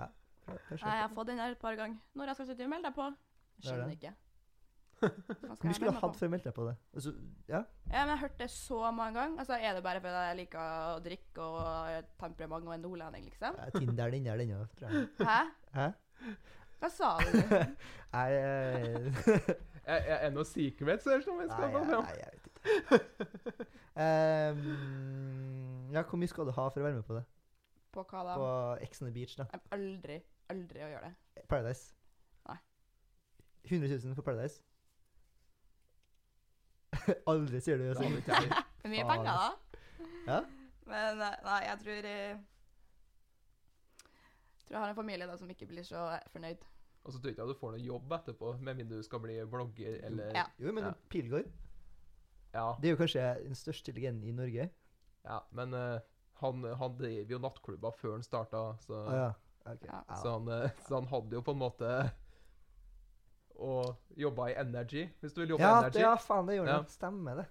[0.00, 0.08] Ja.
[0.50, 2.00] Nei, jeg har fått den her et par ganger.
[2.18, 3.06] Når jeg skal sitte og melde deg på?
[3.14, 4.12] Det er Skjønner ikke.
[5.00, 6.74] Mye skulle hatt før for meldte deg på det?
[6.94, 7.12] Altså,
[7.48, 7.60] ja?
[7.62, 9.38] Ja, men Jeg har hørt det så mange ganger.
[9.40, 13.56] Altså, Er det bare fordi jeg liker å drikke og temperament og en nordlending, liksom?
[13.58, 15.08] Ja, Tinder den der, den òg, tror jeg.
[15.24, 15.40] Hæ?
[15.78, 15.88] Hæ?
[16.80, 17.40] Hva sa du?
[18.14, 22.30] Nei, Jeg Er, er, er det noe secrets som vi nei, skal ta nei, jeg
[22.30, 22.98] vet ikke.
[23.96, 27.24] Um, ja, hvor mye skal du ha for å være med på det?
[27.90, 28.34] På hva da?
[28.38, 28.50] På
[28.84, 29.48] Ex on the Beach, da.
[29.50, 30.18] Jeg aldri,
[30.52, 31.44] aldri å gjøre det.
[31.50, 31.94] Paradise.
[32.46, 32.58] Nei.
[33.66, 34.60] 100 000 for Paradise.
[37.32, 37.86] Aldri, sier du.
[37.88, 38.02] Det så.
[38.02, 38.34] Det
[38.84, 40.06] er mye penger, da.
[40.26, 40.40] Ja?
[40.90, 42.38] Men eh, nei, jeg tror jeg,
[44.66, 46.62] tror jeg har en familie da som ikke blir så fornøyd.
[47.04, 49.22] Og så tror jeg ikke at du får noe jobb etterpå, med mindre du skal
[49.24, 50.44] bli blogger eller Ja.
[50.60, 50.92] Jo, men Ja.
[51.08, 51.48] Pilgaard
[52.52, 54.70] Ja, Det er jo kanskje den største legenden i Norge.
[55.24, 56.00] ja, men uh,
[56.40, 59.30] han, han drev jo nattklubber før han starta, så, ah, ja.
[59.72, 59.84] ok.
[59.86, 59.98] Ja.
[60.08, 60.14] Ja.
[60.16, 61.90] så, han, eh, så han hadde jo på en måte
[63.60, 66.00] Og jobba i Energy, hvis du vil jobbe Ja, i Energy.
[66.00, 66.78] ja, faen, det gjorde Ja.
[66.82, 66.90] det.
[66.90, 67.46] Stemmer det.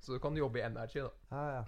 [0.00, 1.10] Så du kan jobbe i Energy, da.
[1.32, 1.64] Ja, ja.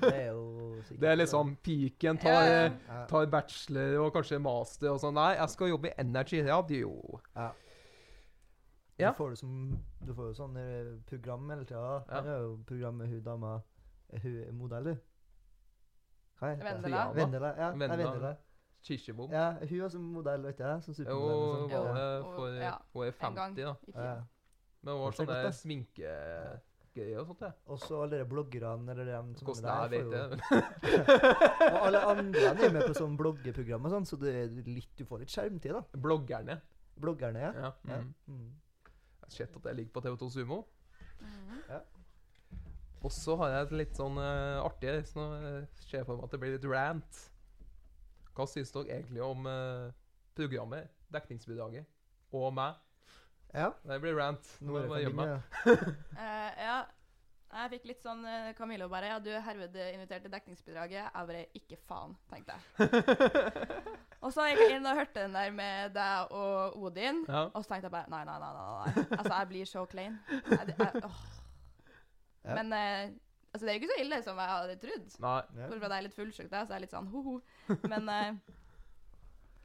[0.00, 2.18] Det er jo sikkert Det er liksom piken.
[2.18, 2.44] Tar,
[2.88, 5.14] Ja, tar bachelor og kanskje master og sånn.
[5.14, 6.40] Nei, jeg skal jobbe i Energy.
[6.42, 7.52] Ja, det jo Ja.
[8.98, 9.10] Ja.
[9.12, 12.04] Du får, det som, du får jo sånn eh, program hele tida.
[12.10, 12.20] Ja.
[12.22, 13.62] Her er jo program med hun dama
[14.12, 14.96] eh, Hun er modell, du.
[16.40, 16.50] Hva?
[16.56, 17.12] Vendela.
[17.14, 17.54] Vendela.
[17.56, 18.10] Ja, nei, Vendela.
[18.10, 18.36] Vendela.
[18.82, 19.30] Kirsebom.
[19.32, 20.82] Ja, hun var som modell, vet jeg.
[20.86, 21.36] Som supermodell.
[21.36, 22.34] og var sånn.
[22.36, 23.74] for ja, Hun er 50, da.
[23.94, 24.04] Ja.
[24.06, 24.14] ja.
[24.82, 27.50] Men hun har Det sånne sminkegreier og sånt, ja.
[27.68, 31.78] Og så alle de bloggerne eller dem som Hvordan er jeg der, vet jo- Og
[31.86, 35.22] alle andre er med på sånn bloggeprogram og sånn, så det er litt, du får
[35.26, 35.84] litt skjermtid, da.
[36.08, 36.56] Bloggerne.
[37.00, 37.52] Bloggerne, ja.
[37.52, 37.72] Ja.
[37.92, 38.00] ja.
[38.00, 38.14] Mm.
[38.26, 38.50] Mm.
[39.20, 40.62] Jeg har sett at jeg ligger på TV2 Sumo.
[41.20, 41.80] Mhm.
[43.00, 45.28] Og så har jeg et litt sånn uh, artig så nå
[45.86, 47.20] ser jeg for meg at det blir litt rant.
[48.36, 49.90] Hva syns dere egentlig om uh,
[50.38, 51.86] programmet, dekningsbidraget,
[52.36, 52.78] og meg?
[53.54, 53.72] ja.
[53.82, 54.56] Det blir rant.
[54.62, 55.76] Nå må jeg gjemme meg.
[56.20, 56.80] Eh, ja.
[57.50, 61.00] Jeg fikk litt sånn uh, Camilo bare Ja, du er herved invitert til dekningsbidraget.
[61.00, 62.90] Jeg bare Ikke faen, tenkte jeg.
[64.22, 67.24] og så gikk jeg inn og hørte den der med deg og Odin.
[67.26, 67.48] Ja.
[67.48, 68.52] Og så tenkte jeg bare Nei, nei, nei.
[68.54, 69.06] nei, nei.
[69.18, 70.20] Altså, jeg blir så klein.
[70.30, 71.24] Jeg, jeg, åh.
[72.44, 72.54] Ja.
[72.60, 73.10] Men eh,
[73.52, 75.14] altså, det er jo ikke så ille som jeg hadde trodd.
[75.24, 75.36] Nei.
[75.54, 77.36] Bortsett fra at jeg er litt fullsjuk, da, så jeg er litt sånn ho-ho.
[77.92, 78.56] Men eh,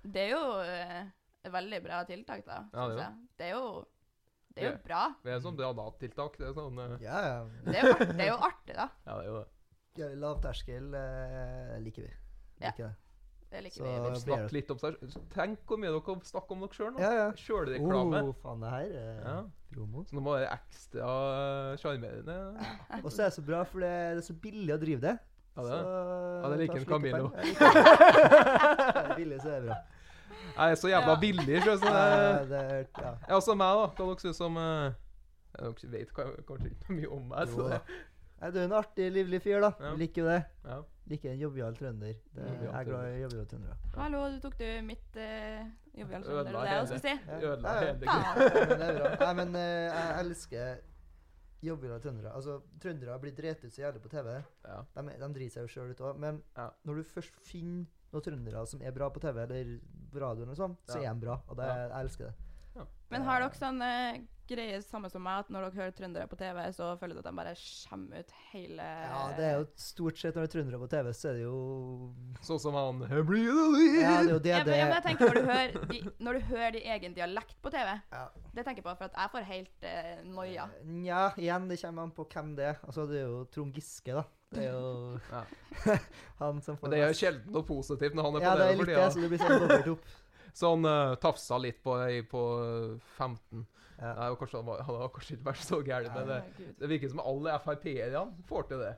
[0.06, 1.02] det er jo eh,
[1.46, 2.64] et veldig bra tiltak, da.
[2.74, 3.28] Ja, det er synes jeg.
[3.38, 3.66] Det er jo
[4.56, 5.02] Det er jo bra.
[5.24, 6.38] Det er sånn bra Nav-tiltak.
[6.40, 7.40] Det er sånn eh, Ja, ja.
[7.66, 8.90] Det er jo, art, det er jo artig, da.
[9.06, 9.50] Ja, det er jo det.
[9.96, 12.14] ja lavterskel eh, liker vi.
[12.60, 12.70] Ja.
[12.70, 12.94] Liker det.
[13.56, 14.20] Det liker Så- vi.
[14.20, 14.96] Snakk litt om seg
[15.32, 17.00] Tenk hvor mye dere snakker om dere sjøl nå.
[17.00, 17.28] Ja, ja.
[17.40, 18.24] Sjølreklame.
[18.28, 19.36] Oh, faen, det her er Ja.
[19.72, 20.04] promo.
[20.10, 22.36] Så nå må det være ekstra eh, sjarmerende.
[23.06, 25.16] Og så er det så bra, for det er så billig å drive det.
[25.56, 25.86] Ja, det er.
[26.44, 27.30] Ja, det liker en Camillo.
[27.32, 27.56] Camilo.
[29.06, 29.78] er billig, så er det bra.
[30.56, 31.20] Jeg er så jævla Ja.
[31.20, 33.14] billig, så det Ja, det er, ja.
[33.30, 33.86] Ja, også meg, da.
[33.96, 34.92] Hva dere syns om uh,
[35.56, 37.80] Dere vet kanskje ikke mye om meg, så Jo da.
[37.80, 39.72] det Du er en artig, livlig fyr, da.
[39.80, 39.94] Ja.
[39.96, 40.42] Liker jo det.
[40.68, 40.82] ja.
[41.06, 42.16] Liker en jovial trønder.
[42.34, 43.76] Det, jeg er glad i joviale trøndere.
[43.96, 46.48] Hallo, du tok du mitt uh, joviale trønder.
[46.50, 47.14] Det er det jeg skulle si.
[47.36, 47.92] Ødela Ja, ja.
[48.88, 49.12] hele.
[49.22, 50.80] Nei, men uh, jeg elsker
[51.66, 52.32] joviale trøndere.
[52.34, 54.32] Altså, trøndere blir drept ut så jævlig på TV.
[54.66, 54.80] Ja.
[54.98, 56.18] De, de driter seg jo sjøl ut òg.
[56.26, 56.68] Men Ja.
[56.90, 59.76] når du først finner noen trøndere som er bra på TV eller
[60.14, 61.12] på radioen, og sånn, så Ja.
[61.12, 61.38] er de bra.
[61.48, 61.78] Og det, Ja.
[61.86, 62.36] jeg elsker det.
[63.14, 63.82] Men har dere sånn
[64.46, 67.24] uh, greie samme som meg, at når dere hører trøndere på TV, så føler dere
[67.26, 70.54] at de bare skjemmer ut hele Ja, det er jo stort sett når det er
[70.56, 71.58] trøndere på TV, så er det jo
[72.46, 75.32] Sånn som han Blir det Ja, det er jo det det ja, men jeg tenker
[75.32, 78.26] når du hører de, når du hører de egen dialekt på TV, Ja.
[78.54, 80.66] det tenker jeg på for at jeg får helt eh, noia.
[80.86, 82.82] Nja, igjen, det kommer an på hvem det er.
[82.88, 84.24] Altså, det er jo Trond Giske, da.
[84.56, 85.42] Det er jo Ja.
[86.42, 88.56] han som får Men det er jo sjelden noe positivt når han er på Ja,
[88.56, 90.06] det er det er litt det, så det blir sånn dobbelt opp.
[90.56, 92.42] Sånn uh, tafsa litt på ei på
[93.18, 93.66] 15.
[94.02, 94.14] Ja.
[94.20, 97.10] Nei, kanskje han, var, han har kanskje ikke vært så gæren, men det, det virker
[97.14, 98.94] som alle Frp-erne får til det.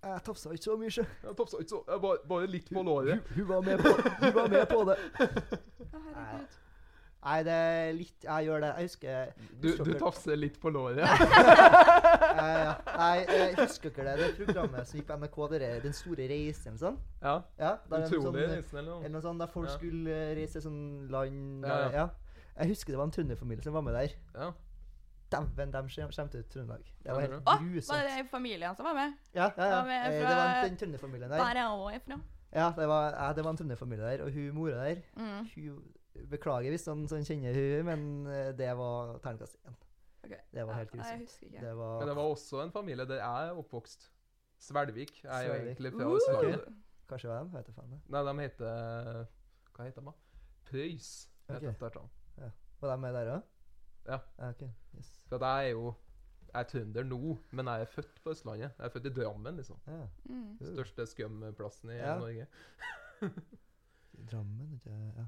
[0.00, 1.04] Jeg tafsa ikke så mye, sjø.
[1.24, 3.20] Jeg tafsa ikke så, jeg bare, bare litt på låret.
[3.36, 4.98] hun, var med på, hun var med på det.
[5.92, 6.58] Herregud.
[7.20, 8.68] Nei, det er litt Jeg gjør det.
[8.78, 11.02] Jeg husker Du, du tafser litt på låret.
[11.04, 12.70] eh, ja.
[12.96, 14.14] Nei, jeg husker ikke det.
[14.22, 16.96] Det programmet som gikk på NRK, det der, Den store reisen, sånn.
[17.20, 17.34] Ja.
[17.60, 19.12] Ja, Utrolig sånn, reisen eller eller noe.
[19.18, 19.76] noe sånt, der folk Ja.
[19.76, 20.80] skulle eh, reise sånn
[21.12, 22.06] land Ja, ja.
[22.60, 24.14] Jeg husker det var en trønderfamilie som var med der.
[24.34, 24.50] Ja.
[25.30, 26.82] Dæven, de skjem- skjemte ut Trøndelag.
[27.04, 27.92] Det var Ja, helt Å, grusomt.
[27.94, 29.12] var det familien som var med?
[29.34, 29.76] Ja, ja, ja.
[29.76, 30.28] Var med fra...
[30.28, 31.38] Det var den trønderfamilien der.
[31.38, 32.20] Der er.
[32.52, 35.46] Ja, det var, ja, det var en trønderfamilie der, og hun mora der Mm.
[35.54, 35.82] hun,
[36.30, 39.76] Beklager hvis noen sånn kjenner hun, men eh, det var terningkast én.
[40.24, 40.40] Okay.
[40.52, 41.36] Det var helt grusomt.
[41.52, 41.60] Ja.
[41.60, 44.10] Det var, Men det var også en familie der jeg er oppvokst.
[44.58, 46.38] Svelvik er jo egentlig fra Uh.
[46.38, 46.58] Okay.
[47.08, 47.52] Kanskje var de?
[47.54, 48.02] Vet jeg faen.
[48.08, 49.26] Nei, de heter
[49.76, 50.06] Hva heter de?
[50.06, 50.12] da?
[50.70, 51.28] Prøys.
[51.48, 51.78] heter Ok.
[51.78, 52.10] de der, sånn.
[52.80, 53.42] Var de med der òg?
[54.08, 54.18] Ja.
[54.48, 54.62] ok.
[54.96, 55.10] Yes.
[55.28, 55.94] For jeg er jo
[56.52, 58.72] Jeg er trønder nå, men jeg er født på Østlandet.
[58.78, 59.76] Jeg er født i Drammen, liksom.
[59.86, 60.00] Ja.
[60.24, 60.46] Mm.
[60.60, 60.66] Uh.
[60.72, 62.16] Største skumplassen i Ja.
[62.18, 62.46] Norge.
[64.30, 65.24] Drammen, ikke ja.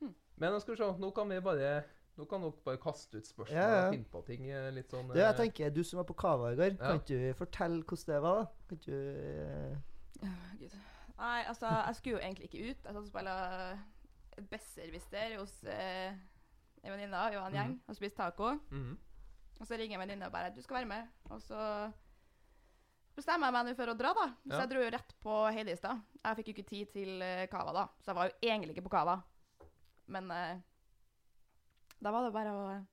[0.00, 0.14] Mm.
[0.36, 1.82] Men skal vi se, nå kan vi bare
[2.16, 3.86] Nå kan dere bare kaste ut spørsmål Ja, ja.
[3.86, 6.14] og finne på ting eh, litt sånn Det, jeg eh, tenker, du som var på
[6.14, 6.92] Kava i går, Ja.
[6.92, 8.36] kan ikke du fortelle hvordan det var?
[8.38, 8.44] da?
[8.68, 9.80] Kan ikke du
[10.22, 10.28] Uh...
[10.28, 10.76] Oh, Gud.
[11.18, 12.84] Nei, altså, jeg skulle jo egentlig ikke ut.
[12.86, 13.34] Jeg satt og spilte
[14.50, 16.12] besserwisser hos uh,
[16.84, 17.30] en venninne.
[17.30, 17.82] Vi var en gjeng Mhm.
[17.88, 18.54] og spiste taco.
[18.70, 18.98] Mm.
[19.60, 21.92] Og så ringer en venninne og bare 'Du skal være med.' Og så
[23.16, 24.26] bestemmer jeg meg nå for å dra, da.
[24.46, 24.60] Så Ja.
[24.60, 25.80] jeg dro jo rett på Heidis.
[25.82, 27.86] Jeg fikk jo ikke tid til eh, Cava, da.
[28.00, 29.22] Så jeg var jo egentlig ikke på Cava.
[30.06, 30.60] Men eh,
[32.02, 32.86] da var det bare å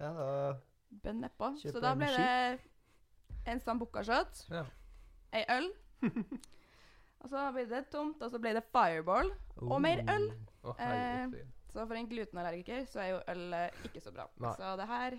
[0.00, 0.58] Ja, da
[0.92, 1.54] bønne på.
[1.58, 2.22] Kjøpe Så da ble energi.
[2.22, 2.60] det
[3.46, 4.64] en sambuca-shot, Ja.
[5.32, 5.72] ei øl.
[7.20, 9.30] og så ble det tomt, og så ble det fireball.
[9.60, 10.28] Og mer øl.
[10.64, 11.28] Oh, Eh.
[11.68, 14.24] Så for en glutenallergiker så er jo øl eh, ikke så bra.
[14.40, 14.52] Nei.
[14.56, 15.16] Så det her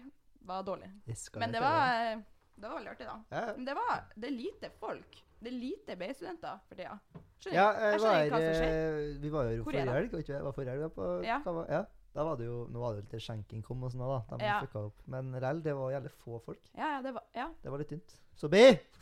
[0.50, 0.90] var dårlig.
[1.38, 2.22] Men det var, eh,
[2.58, 3.18] det var veldig artig, da.
[3.38, 3.44] Ja.
[3.56, 5.20] Men det var det er lite folk.
[5.40, 6.98] Det er lite BI-studenter for tida.
[7.40, 8.74] Skjønner Ja, jeg jeg skjønner var, ikke hva som skjer.
[8.74, 10.44] eh, vi var jo forrige helg, var ikke det?
[10.44, 11.38] Var forrige helg vi var på Ja.
[11.46, 11.66] Cava?
[11.70, 11.84] Ja.
[12.16, 14.46] Da var det jo, nå var det jo litt skjenking kom og sånn da, de
[14.48, 14.60] Ja.
[14.66, 15.02] fucka opp.
[15.14, 16.62] Men rell, det var jævlig få folk.
[16.76, 18.16] Ja, ja, det var Ja, Det var litt tynt.
[18.36, 18.56] Så B!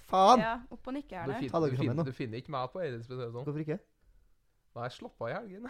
[0.08, 0.40] Faen!
[0.44, 1.40] ja opp og nikke her Du, nå.
[1.40, 3.32] fin, du, finner, du finner ikke meg på Eiris sånn.
[3.32, 3.80] Hvorfor ikke?
[4.76, 5.70] Nei, jeg slapp av i helgen.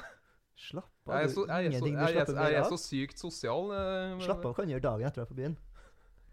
[0.57, 1.13] Slapp av.
[1.13, 3.69] Jeg er så, jeg er så, Ingenting du jeg er, jeg er så sykt sosial.
[3.71, 5.57] Uh, Slapp av kan du gjøre dagen etter du er på byen.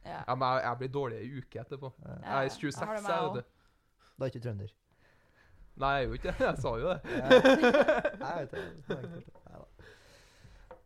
[0.05, 0.23] Ja.
[0.29, 1.93] Ja, men jeg, jeg blir dårlig ei uke etterpå.
[2.01, 4.09] Jeg er 26, da har jeg, vet du.
[4.17, 4.73] Da er ikke trønder.
[5.85, 6.41] Nei, jeg er jo ikke det.
[6.49, 6.99] Jeg sa jo det.
[7.11, 7.29] Ja.
[8.21, 8.65] Nei, jeg vet det.
[8.85, 9.41] Det var ikke helt-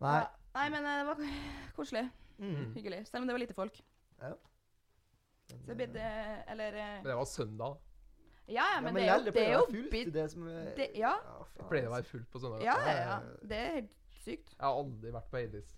[0.01, 0.29] Nei Ja.
[0.55, 1.19] Nei, men eh, det var
[1.77, 2.05] koselig.
[2.39, 2.73] Mm.
[2.75, 3.07] Hyggelig.
[3.09, 3.81] Selv om det var lite folk.
[4.23, 4.33] Ja.
[5.49, 6.09] Så det blir det
[6.53, 7.77] Eller eh, Men det var søndag.
[7.77, 7.85] da.
[8.49, 10.71] Ja, ja, men, det er lell, jo, det er jo fullt, bit- det som er
[10.77, 11.11] det- ja.
[11.53, 12.11] faen, pleier å være altså.
[12.15, 12.63] fullt på søndag.
[12.65, 13.19] Ja, ja, Ja, ja.
[13.19, 13.49] ja.
[13.49, 13.91] Det er helt
[14.25, 14.55] sykt.
[14.55, 15.75] Jeg har aldri vært på Heidis.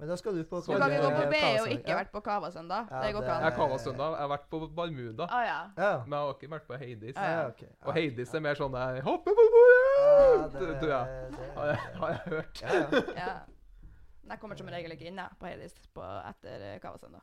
[0.00, 1.72] Men da skal du på Så Du kan ikke gå på BE og Kavasøndag.
[1.76, 2.86] ikke vært på Kavasøndag.
[2.90, 3.52] Ja, det går ikke Jeg an.
[3.52, 4.10] er- kava søndag.
[4.16, 5.26] Jeg har vært på Barmuda.
[5.28, 5.58] Ah, ja.
[5.76, 5.90] Ja.
[6.04, 7.16] Men jeg har ikke vært på Heidis.
[7.16, 7.62] Ah, Ja, ok.
[7.84, 7.92] Og.
[7.94, 10.52] Heidis er mer sånn der Hoppe på Ja, bordet!
[10.52, 11.32] det- tror jeg.
[11.32, 12.62] det- Har jeg, har jeg hørt.
[12.62, 12.80] Ja, ja.
[13.26, 13.34] ja.
[14.22, 17.20] Men Jeg kommer som regel ikke inn jeg, på Heidis på etter Kava-søndag.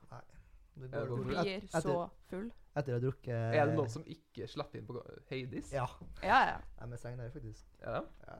[0.75, 2.51] Du blir etter- så full.
[2.75, 5.71] Etter å ha drukket Er det noen som ikke slipper inn på Heidis?
[5.73, 5.87] Ja.
[6.21, 6.57] Ja, ja.
[6.77, 7.65] Jeg er med seng der, faktisk.
[7.81, 8.01] Ja.
[8.27, 8.35] Ja.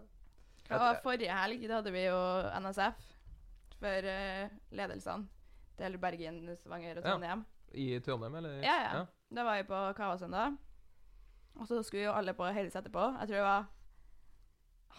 [0.69, 1.67] Det var forrige helg.
[1.67, 2.19] Da hadde vi jo
[2.59, 3.16] NSF
[3.79, 5.27] for uh, ledelsene
[5.77, 7.09] til Bergen, Stavanger og Ja.
[7.11, 7.45] Trondheim.
[7.73, 8.59] I Trondheim, eller?
[8.63, 9.05] Ja, ja.
[9.35, 10.55] Da var vi på Kavasøndag.
[11.59, 13.03] Og så skulle jo alle på Heidis etterpå.
[13.19, 13.65] Jeg tror det var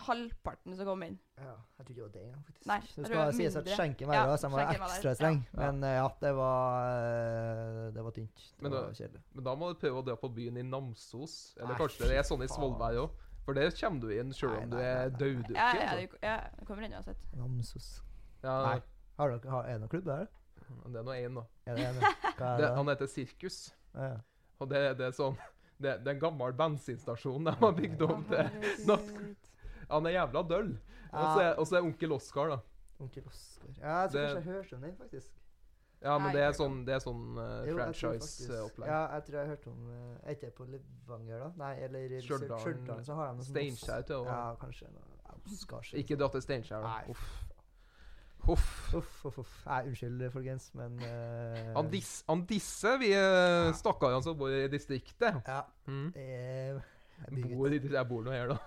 [0.07, 1.17] halvparten som kom inn.
[1.39, 2.67] Ja, jeg tror ikke det var det engang, faktisk.
[2.69, 4.83] Nei, det jeg skal sies at skjenken var Ja, så var der.
[4.87, 5.39] ekstra streng.
[5.53, 5.59] Ja.
[5.73, 8.37] Men eh, ja, det var eh, Det var tynt.
[8.37, 9.23] Det Men da- var kjedelig.
[9.35, 11.35] Men da må du prøve å dra på byen i Namsos.
[11.57, 12.51] Eller Nei, kanskje det er sånn i.
[12.53, 13.25] Svolvær òg.
[13.49, 15.55] For der kommer du inn selv om du er daudukke.
[15.57, 16.07] Ja, ja, altså.
[16.13, 17.17] du, ja, du kommer inn uansett.
[17.35, 18.03] Namsos.
[18.43, 18.79] Ja, Nei.
[19.19, 20.27] Har dere, har, er det noen klubb der?
[20.69, 21.45] Det er nå én, da.
[21.67, 22.11] Er det ene?
[22.39, 22.75] Hva er Det, det?
[22.77, 23.57] han heter Sirkus.
[23.95, 24.11] Ja.
[24.59, 25.37] Og det, det er sånn
[25.79, 28.49] det, det er en gammel bensinstasjon de har bygd om til
[28.89, 29.51] nattklubb.
[29.89, 30.73] Han er jævla døll.
[31.09, 32.59] Og så er, er onkel Oskar, da.
[33.01, 33.71] Onkel Oskar.
[33.79, 35.35] Ja, jeg tror kanskje jeg hørte om den, faktisk.
[35.99, 38.91] Ja, men Nei, det er sånn, det er sånn faktisk- franchise-opplegg.
[38.91, 41.49] Ja, jeg tror jeg har hørt om uh, Er ikke det på Levanger, da?
[41.59, 42.61] Nei, eller Stjørdal.
[43.49, 44.35] Steinkjer, tror jeg.
[44.35, 44.91] Ja, kanskje.
[44.95, 46.93] noe Ikke dra til Steinkjer, da.
[46.99, 47.15] Nei.
[47.15, 47.48] Uff.
[48.49, 48.95] Uff.
[48.97, 49.55] Uff, uff, uff.
[49.67, 53.69] Nei, unnskyld, folkens, men uh, Han, dis, han disser vi ja.
[53.77, 55.43] stakkarene som bor i distriktet.
[55.47, 55.63] Ja.
[55.87, 56.13] Mm.
[56.17, 56.81] Jeg
[57.29, 58.59] Jeg bor, i, jeg bor nå her, da.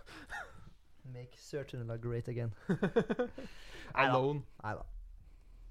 [1.11, 2.53] Make Sør-Trøndelag great again.
[3.95, 4.43] Alone.
[4.63, 4.85] Nei da.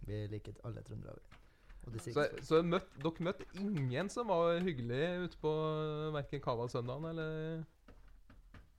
[0.09, 1.21] Vi liker alle trøndere.
[1.99, 5.53] Så, så møtt, dere møtte ingen som var hyggelig ute på
[6.15, 7.63] verken Kava søndagen eller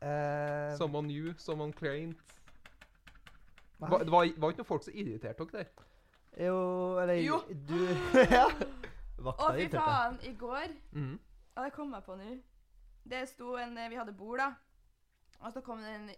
[0.05, 2.19] uh, Someone new, someone claimed.
[3.81, 3.99] Nei.
[4.05, 5.85] Det var, var ikke noen folk som irriterte dere der?
[6.45, 6.57] Jo,
[7.01, 7.41] eller Jo.
[7.67, 7.77] Du
[8.37, 8.47] Ja.
[8.47, 9.85] Å, Vakta fy irriterte.
[9.85, 10.19] faen.
[10.25, 11.19] I går Mhm.
[11.55, 12.29] Ja, det kom jeg på nå.
[13.11, 14.53] Det sto en Vi hadde bord, da.
[15.41, 16.09] Og så kom det en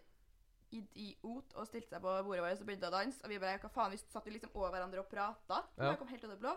[0.73, 3.21] idiot og stilte seg på bordet vårt og begynte å danse.
[3.23, 3.91] Og vi bare Hva faen?
[3.93, 5.61] Vi satt jo liksom over hverandre og prata.
[5.77, 5.91] Ja.
[5.91, 5.95] Ja.
[5.99, 6.53] kom helt ut av det blå.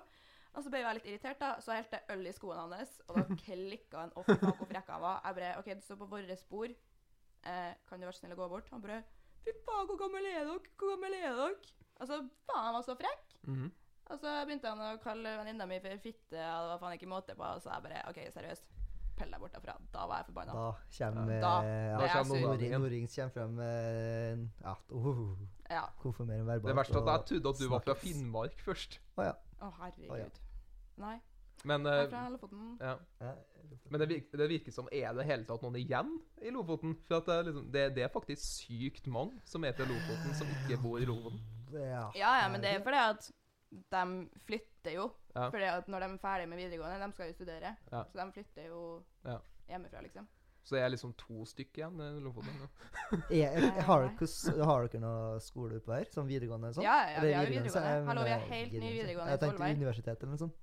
[0.56, 1.50] Og så ble jeg litt irritert, da.
[1.60, 4.12] Så helte jeg øl i skoene hans, og da klikka han.
[4.16, 5.18] opp fy hvor frekk han var.
[5.26, 6.76] Jeg bare OK, du står på vårt bord.
[7.46, 8.70] Eh, kan du være så snill å gå bort?
[8.72, 9.02] Han bare
[9.46, 10.60] Fy faen, hvor gammel er dere?
[10.76, 11.50] Hvor gammel er dere?
[12.02, 13.36] Altså, faen, han var så frekk.
[13.46, 13.68] Mhm.
[14.06, 17.08] Og så begynte han å kalle venninna mi for fitte, og det var faen ikke
[17.10, 17.46] måte på.
[17.46, 18.68] Og så jeg bare OK, seriøst.
[19.16, 19.74] Pell deg bort derfra.
[19.94, 20.52] Da var jeg forbanna.
[20.52, 20.64] Da
[20.98, 25.22] kommer Da ja, ble jeg kommer frem eh, Ja, oh,
[25.70, 25.84] Ja.
[26.02, 26.66] hvorfor verbalt?
[26.68, 27.94] Det verste er at jeg trodde at du var fra.
[28.02, 28.98] Finnmark først.
[29.16, 29.32] Å ja.
[29.62, 30.10] Å, herregud.
[30.12, 30.28] Oh, ja.
[31.00, 31.16] Nei.
[31.66, 32.76] Men, fra Lofoten.
[32.80, 32.96] ja.
[33.90, 36.94] Men det, virker, det virker som Er det hele tatt noen igjen i Lofoten?
[37.06, 40.50] For at det, liksom, det, det er faktisk sykt mange som er fra Lofoten, som
[40.54, 41.42] ikke bor i Lofoten.
[41.74, 42.04] ja.
[42.18, 43.28] Ja, ja, men det er fordi at
[43.92, 44.02] de
[44.46, 45.08] flytter jo.
[45.34, 45.48] Ja.
[45.50, 47.74] Fordi at når de er ferdig med videregående, de skal jo studere.
[47.92, 48.02] Ja.
[48.12, 48.80] Så de flytter jo
[49.26, 49.38] Ja.
[49.68, 50.28] hjemmefra, liksom.
[50.66, 52.54] Så det er liksom to stykker igjen i Lofoten.
[53.86, 54.06] Har,
[54.88, 56.08] dere, noe skole oppe her?
[56.14, 56.72] Som videregående?
[56.74, 56.86] Sånn?
[56.86, 57.92] Ja, ja, ja, vi har videregående.
[58.00, 60.56] eh, Hallo, vi har helt ny videregående i Jeg tenkte universitet eller noe sånt.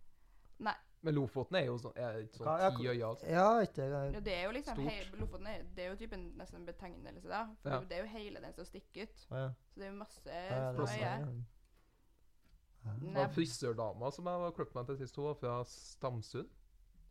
[1.04, 3.06] Men Lofoten er jo sånn, er sånn Ja, ja, ti øyer.
[3.10, 3.26] Altså.
[3.28, 4.88] Ja, ikke Ja, det er jo liksom Stort.
[4.88, 7.42] hei, Lofoten er, det er jo typen nesten en betegnelse, da.
[7.62, 7.80] For Ja.
[7.90, 9.26] det er jo hele den som stikker ut.
[9.32, 9.50] Ja.
[9.74, 11.00] Så det er jo masse øyer.
[11.02, 11.18] ja.
[12.86, 12.92] Ja.
[13.00, 16.50] Det var frisørdama som jeg var klippet meg til sist, hun var fra Stamsund.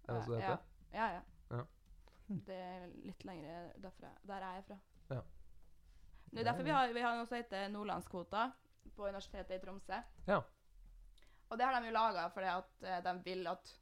[0.09, 0.59] Er det så det heter?
[0.93, 1.21] ja, ja.
[1.51, 1.63] Ja.
[2.29, 4.79] Det er litt lengre derfra, der er jeg fra.
[5.11, 5.21] Ja.
[6.33, 8.53] Det er derfor vi har, vi har noe som heter Nordlandskvota
[8.97, 10.03] på Universitetet i Tromsø.
[10.27, 10.41] Ja.
[11.51, 13.73] Og det har de jo laga fordi at eh, de vil at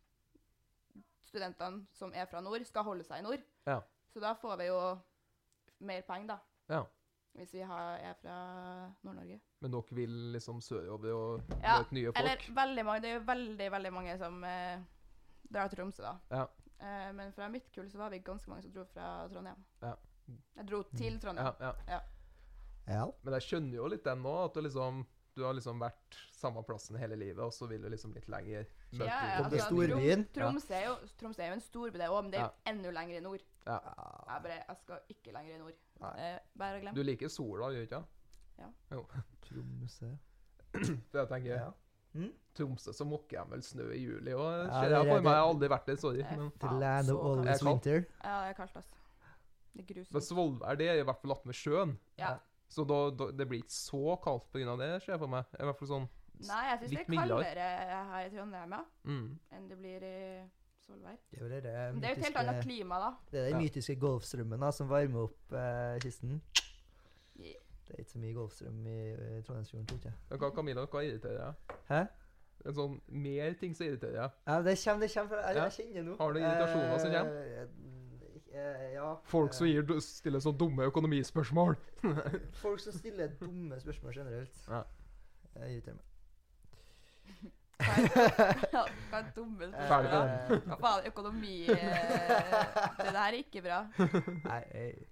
[1.31, 3.45] studentene som er fra nord, skal holde seg i nord.
[3.69, 3.81] Ja.
[4.11, 4.79] Så da får vi jo
[5.87, 6.41] mer poeng, da.
[6.71, 6.85] Ja.
[7.39, 8.37] Hvis vi har, er fra
[9.07, 9.39] Nord-Norge.
[9.63, 12.19] Men dere vil liksom sørover og Ja, møte nye folk?
[12.19, 13.03] Eller veldig mange.
[13.05, 14.83] Det er jo veldig, veldig mange som eh,
[15.47, 16.17] drar til Tromsø, da.
[16.35, 16.47] Ja.
[16.81, 19.63] Eh, men fra mitt kull så var vi ganske mange som dro fra Trondheim.
[19.85, 19.95] Ja.
[20.57, 21.63] Jeg dro til Trondheim.
[21.63, 22.01] Ja, ja.
[22.91, 23.07] ja.
[23.23, 25.05] Men jeg skjønner jo litt den nå, at du liksom
[25.37, 28.65] Du har liksom vært samme plassen hele livet, og så vil du liksom litt lenger
[28.93, 29.69] Ja, ja, altså.
[29.71, 32.73] Trom- Tromsø er jo, Tromsø er jo en storby, det òg, men det er jo
[32.73, 33.45] enda lenger i nord.
[33.67, 33.77] Ja.
[34.27, 35.77] Jeg bare, jeg skal ikke lenger i nord.
[36.01, 36.13] Nei.
[36.19, 36.95] Eh, bare glem.
[36.97, 38.03] Du liker sola, gjør du ikke?
[38.59, 38.71] Ja.
[39.47, 40.11] Tromsø
[41.11, 41.71] For jeg tenker Ja.
[42.13, 42.33] Mm?
[42.59, 44.67] Tromsø så mokker jeg vel snø i juli, òg.
[44.67, 45.31] Ja, det jeg er for meg.
[45.31, 46.25] Jeg har aldri vært der, sorry.
[46.27, 47.39] Men, The faen, land så of kaldt.
[47.39, 48.01] always Er winter.
[48.25, 48.97] Ja, det er kaldt, altså.
[49.71, 50.13] Det er grusomt.
[50.17, 50.23] men.
[50.27, 52.33] Svolvær det er i hvert fall attmed sjøen, Ja.
[52.71, 54.77] Så da, da, det blir ikke så kaldt pga.
[54.79, 55.59] det, ser jeg for meg.
[55.59, 56.09] I hvert fall sånn
[56.41, 57.65] Nei, jeg syns det er kaldere
[58.15, 59.25] her i Trondheim ja, mm.
[59.57, 60.21] enn det blir i
[60.87, 61.19] Solvær.
[61.29, 63.11] Det er det, mytiske, det er jo et helt annet klima, da.
[63.31, 63.65] Det er den Ja.
[63.67, 66.41] mytiske golfstrømmen da, som varmer opp eh, kysten.
[67.37, 67.61] Yeah.
[67.87, 70.41] Det er ikke så mye golfstrøm i, i Trondheimsfjorden, tror jeg.
[70.41, 71.77] Hva, Camilla, hva irriterer deg?
[71.91, 72.01] Hæ?
[72.61, 74.41] En sånn mer ting som irriterer deg?
[74.47, 76.17] Ja, det kommer, det kommer Jeg, jeg kjenner nå.
[76.21, 77.71] Har du irritasjoner som kommer?
[78.95, 79.09] Ja.
[79.31, 81.77] Folk som eh, gir, stiller sånne dumme økonomispørsmål.
[82.63, 84.63] Folk som stiller dumme spørsmål generelt.
[84.69, 84.83] Ja.
[85.61, 86.07] Jeg irriterer meg.
[87.81, 90.61] Hva er, dumme Eh, spørsmål?
[90.67, 91.79] Hva faen, økonomi eh,
[92.99, 93.79] Det der er ikke bra.
[94.45, 95.07] Nei, jeg,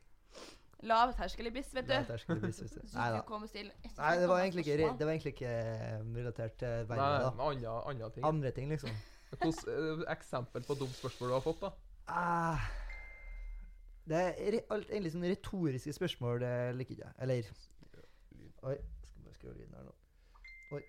[0.87, 1.95] Lavterskel i BIS, vet du.
[1.95, 2.83] Nei, vet du.
[2.95, 3.23] Nei da.
[3.99, 7.49] Nei, det var egentlig ikke, det var egentlig ikke eh, relatert til Nei, verden, da.
[7.49, 8.27] andre, andre ting.
[8.29, 8.93] Andre ting, liksom.
[9.33, 11.73] Hvilket eksempel på dumt spørsmål du har fått, da?
[12.09, 12.69] Ah,
[14.09, 17.15] det er re alt, egentlig sånne retoriske spørsmål det liker ikke jeg.
[17.25, 17.51] Eller
[18.69, 18.75] Oi,
[19.07, 19.95] skal bare skru lyden her nå.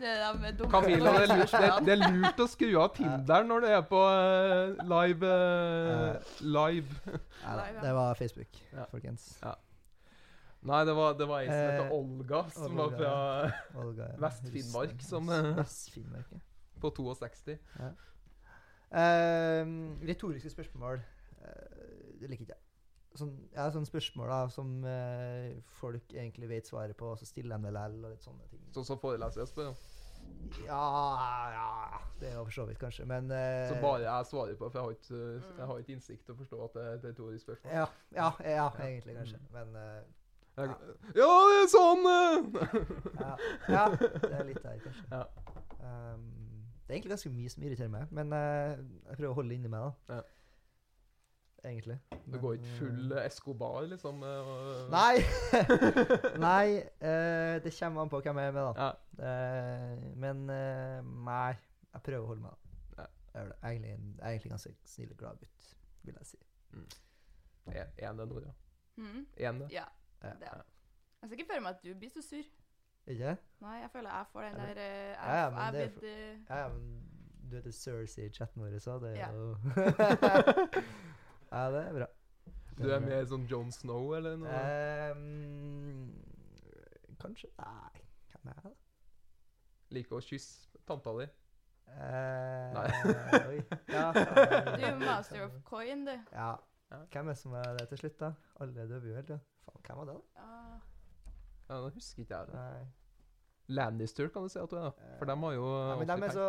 [0.00, 3.48] Det der med Camilla, det er, lurt, det, det er lurt å skru av Tinderen
[3.48, 7.00] når du er på uh, live Uh, Live.
[7.42, 7.56] Ja.
[7.80, 8.84] det var Facebook, Ja.
[8.92, 9.26] folkens.
[10.60, 14.08] Nei, det var, det var ei som heter Eh, Olga, som Olga, var fra Olga,
[14.10, 14.16] ja.
[14.20, 16.40] Vest-Finnmark, som, eh, Vest-Finnmark, ja.
[16.80, 17.56] på 62.
[18.90, 22.64] Ehm, retoriske spørsmål uh, Det liker ikke jeg.
[23.14, 27.58] Sånn, ja, sånne spørsmål da, som uh, folk egentlig vet svaret på, og så stiller
[27.58, 28.62] de det likevel, og litt sånne ting.
[28.74, 29.00] Sånn som
[29.42, 29.72] jeg spør.
[30.66, 30.84] Ja,
[31.50, 34.68] ja Det er jo for så vidt, kanskje, men eh, Så bare jeg svarer på,
[34.68, 37.06] for jeg har ikke, jeg har ikke innsikt til å forstå at det er et
[37.08, 37.72] retorisk spørsmål.
[37.72, 39.40] ja, ja, ja, egentlig, kanskje.
[39.54, 40.00] Men eh,
[40.56, 40.74] Jeg,
[41.16, 42.08] ja, det er sånn!
[42.10, 42.50] eh!»
[43.22, 43.34] ja,
[43.68, 45.06] ja, det er litt der, kanskje.
[45.14, 45.24] Ja.
[46.90, 48.70] Det er egentlig ganske mye som irriterer meg, men eh,
[49.06, 50.16] jeg prøver å holde det inni meg, da.
[50.16, 50.22] Ja.
[51.70, 51.98] Egentlig.
[52.26, 54.22] Du går ikke full eh, Escobar, liksom?
[54.26, 55.20] eh, og- Nei!
[56.46, 58.88] nei, eh, det kommer an på hvem jeg er med, da.
[58.88, 59.28] Ja.
[59.28, 61.52] Eh, men eh, nei,
[61.92, 62.56] jeg prøver å holde meg.
[62.96, 63.04] da.
[63.04, 63.06] Ja.
[63.34, 63.58] Jeg gjør det.
[63.60, 65.70] Jeg er egentlig en jeg er egentlig ganske snill og glad gutt,
[66.08, 66.40] vil jeg si.
[67.70, 68.54] En, en det, Nora.
[68.98, 69.26] Mhm.
[69.46, 69.70] En det.
[69.76, 69.84] Ja,
[70.24, 70.34] Ja.
[70.42, 70.64] det er
[71.22, 72.48] Jeg ser ikke for meg at du blir så sur.
[73.06, 73.36] Ikke?
[73.60, 75.88] Nei, jeg føler jeg får den der eh, Jeg, Ja, ja, men jeg det er
[75.88, 77.06] blitt eh, Ja, men
[77.50, 79.30] du heter Cersei i chatten vår, så det er Ja.
[79.32, 79.56] jo
[81.52, 82.06] Ja, det er bra.
[82.78, 84.52] Du er mer sånn John Snow, eller noe?
[84.54, 86.12] Ehm,
[87.20, 88.72] kanskje Nei, hvem er jeg, da?
[89.96, 91.26] Liker å kysse tanta di?
[91.90, 92.86] Eh, Nei.
[93.50, 93.58] oi.
[93.96, 94.84] Ja, Du faen.
[94.86, 96.14] er master of coin, du.
[96.32, 96.52] ja.
[96.90, 96.98] Ja.
[97.10, 98.32] Hvem er det som er det til slutt, da?
[98.60, 99.36] Alle døde jo helt, ja.
[99.66, 100.42] Faen, hvem var det, da?
[100.42, 100.78] Ah,
[101.70, 102.54] Ja, Nå husker ikke jeg det.
[102.54, 102.86] Nei.
[103.70, 105.16] Lannister kan du si at du er, da.
[105.18, 106.46] For dem har jo Nei, men dem de er så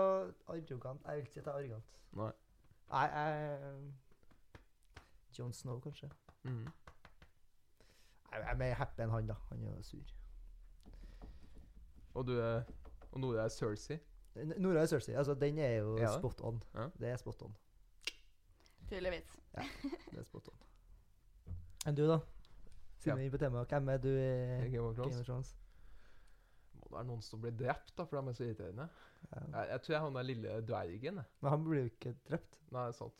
[0.47, 1.01] arrogant.
[1.05, 1.91] Jeg vil ikke si at jeg er arrogant.
[2.17, 2.31] Nei.
[2.89, 3.93] Nei, jeg
[5.37, 6.09] John Snow, kanskje.
[6.43, 6.53] Mhm.
[6.55, 9.35] Nei, Jeg er mer happy enn han, da.
[9.49, 10.15] Han er jo sur.
[12.13, 12.63] Og du er
[13.11, 13.99] Og Nora er Cersei.
[14.57, 15.13] Nora er Cersei.
[15.15, 16.17] Altså, den er jo ja.
[16.17, 16.63] spot on.
[16.73, 16.87] Ja.
[16.99, 17.55] Det er spot on.
[18.89, 19.39] tydeligvis.
[19.53, 19.61] Ja,
[20.11, 20.57] Det er spot on.
[21.87, 22.19] Enn du, da?
[23.01, 25.55] Siden vi er på temaet, hvem er du i Game of Game of Thrones?
[26.77, 28.85] Må det være noen som blir drept, da, for de er så irriterende.
[29.31, 29.39] Ja.
[29.39, 31.15] Jeg, jeg tror jeg han er lille dvergen.
[31.23, 31.27] jeg.
[31.41, 32.53] Men han blir jo ikke drept.
[32.71, 33.17] Nei, er sant.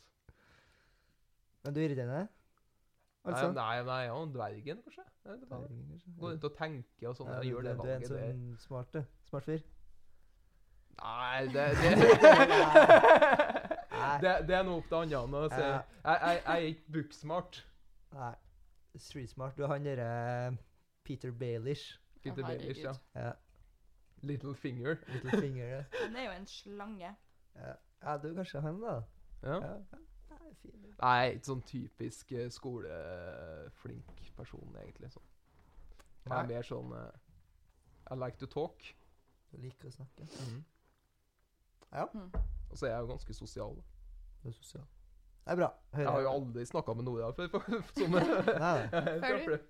[1.64, 2.22] Men du er irriterende?
[3.24, 3.52] Altså?
[3.54, 5.04] Nei, nei, nei, ja, dvergen, kanskje?
[5.24, 5.46] Dvergen,
[5.90, 6.08] kanskje?
[6.18, 7.28] Går rundt og tenker og sånn.
[7.30, 8.08] Ja, gjør det valget.
[8.08, 8.92] du er en sånn smart.
[9.30, 9.60] Smart fyr.
[11.02, 11.90] Nei, det det,
[14.22, 15.38] det, det er noe opp til andre.
[15.50, 15.66] Jeg, jeg,
[16.06, 16.16] jeg
[16.56, 17.54] er ikke booksmart.
[18.14, 18.34] Nei.
[18.96, 19.56] Street smart.
[19.56, 20.56] Du er han derre
[21.04, 22.00] Peter Baelish.
[22.22, 22.92] Peter Baelish, ja.
[23.14, 23.32] Ja.
[24.22, 24.96] Little finger.
[25.08, 25.66] Little finger.
[25.66, 25.84] ja.
[26.06, 27.16] Han er jo en slange.
[27.54, 27.74] Ja.
[28.02, 29.02] ja, du er kanskje han, da.
[29.42, 29.54] Ja.
[29.54, 29.72] Ja.
[29.72, 29.98] ja.
[30.30, 30.94] Nei, fin.
[31.02, 35.10] Nei, ikke sånn typisk eh, skoleflink person, egentlig.
[35.12, 35.26] Sånn.
[36.22, 37.10] Jeg er mer sånn uh,
[38.14, 38.86] I like to talk.
[39.50, 40.28] Du liker å snakke.
[40.46, 40.62] Mm.
[42.70, 43.74] Og så er jeg jo ganske sosial.
[44.42, 44.86] Du er sosial.
[45.42, 45.68] Det er bra.
[45.92, 47.48] Hører Jeg har jo aldri snakka med Nora før.
[47.50, 47.64] for-
[48.08, 48.24] Nei,
[48.62, 49.14] nei.
[49.18, 49.60] Jeg det.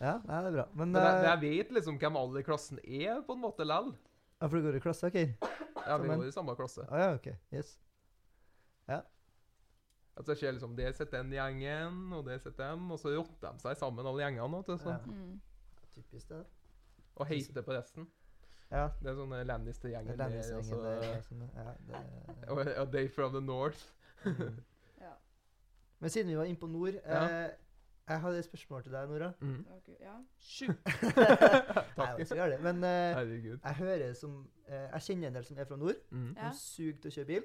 [0.00, 0.64] Ja, nei, det er bra.
[0.74, 3.64] Men, Men jeg, eh, jeg vet liksom hvem alle i klassen er, på en måte
[3.64, 3.92] lell.
[4.42, 5.14] ja, for du går i klasse, OK?
[5.86, 6.84] Ja, vi går i samme klasse.
[6.90, 7.30] Ah, ja, OK.
[7.54, 7.78] Yes.
[10.16, 13.52] Altså jeg ser liksom Der sitter den gjengen, og der sitter dem, og så rotter
[13.52, 14.56] de seg sammen, alle gjengene.
[14.62, 14.96] vet du, Ja.
[15.04, 15.40] Mm.
[15.94, 16.44] typisk det.
[17.16, 18.06] Og heiter på resten.
[18.70, 18.88] Ja.
[19.02, 20.24] Det er sånne Lannister-gjengen der.
[20.24, 20.56] og der.
[20.56, 23.92] og sånn, Ja, det, Og A Day from the North.
[24.24, 24.64] Mm.
[25.00, 25.10] Ja.
[26.00, 27.44] Men siden vi var inne på nord Ja.
[27.44, 27.50] eh,
[28.08, 29.32] Jeg hadde et spørsmål til deg, Nora.
[29.40, 29.66] Mm.
[29.76, 30.12] Okay, ja.
[30.38, 30.86] Sjukt.
[31.98, 32.60] Nei, jeg det.
[32.62, 33.58] Men eh, Herregud.
[33.64, 34.36] jeg hører som
[34.68, 35.94] eh, Jeg kjenner en del som er fra nord.
[36.10, 36.28] Mm.
[36.36, 36.50] Ja.
[36.52, 37.44] Som suger til å kjøre bil.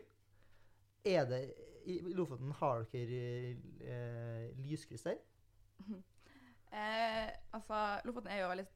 [1.05, 1.41] Er det
[1.89, 5.17] I Lofoten har dere eh, lyskryss der?
[6.73, 8.67] Eh, altså, Lofoten er jo veldig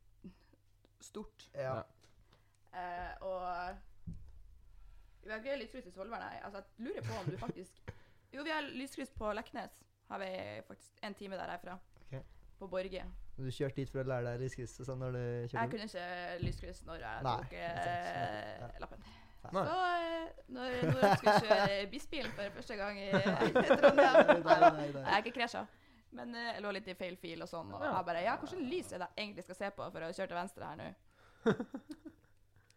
[1.01, 1.49] stort.
[1.53, 1.75] Ja.
[1.75, 1.81] Ja.
[2.73, 3.77] Eh, og
[5.25, 6.37] Vi har ikke lyskryss i Svolvær, nei.
[6.45, 7.79] Altså, jeg lurer på om du faktisk
[8.35, 9.73] Jo, vi har lyskryss på Leknes.
[10.11, 10.31] Har vi
[10.67, 11.77] faktisk en time der herfra.
[12.05, 12.21] Okay.
[12.59, 13.03] På Borge.
[13.37, 15.71] Du kjørte dit for å lære deg lyskryss sånn når du Jeg kjørte bil?
[15.71, 18.69] kunne ikke lyskryss når jeg Nei, tok eh, ja.
[18.83, 19.07] lappen.
[19.45, 19.63] Nei.
[19.65, 23.09] Så eh, når jeg skulle kjøre Bisbilen for første gang i
[23.81, 25.65] Trondheim Nei, jeg er ikke krasja.
[26.15, 28.61] Men eh, jeg lå litt i feil fil og sånn, og jeg bare Ja, hvilket
[28.71, 30.87] lys er det jeg egentlig skal se på for å kjøre til venstre her nå?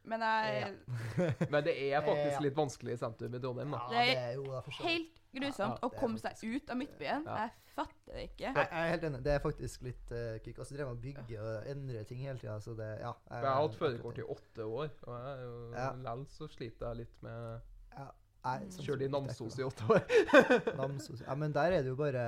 [0.09, 0.74] Men jeg
[1.52, 3.80] Men det er faktisk litt vanskelig i sentrum i Trondheim, da.
[3.92, 4.61] Ja, Det er jo.
[4.82, 7.26] Helt grusomt Ja, å komme seg ut av Midtbyen.
[7.28, 7.36] Ja.
[7.44, 8.44] Jeg fatter det ikke.
[8.48, 9.20] Jeg, jeg er helt enig.
[9.26, 10.56] Det er faktisk litt uh, kick.
[10.59, 13.12] Altså, drev med å bygge og endre ting hele tida, så det Ja.
[13.30, 15.90] Jeg har hatt førerkort i åtte år, og jeg Ja.
[16.09, 17.61] lell så sliter jeg litt med
[17.98, 18.09] ja.
[18.48, 20.00] Sånn Kjørte i Namsos i åtte år.
[20.80, 21.20] Namsos.
[21.26, 22.24] Ja, men der er det jo bare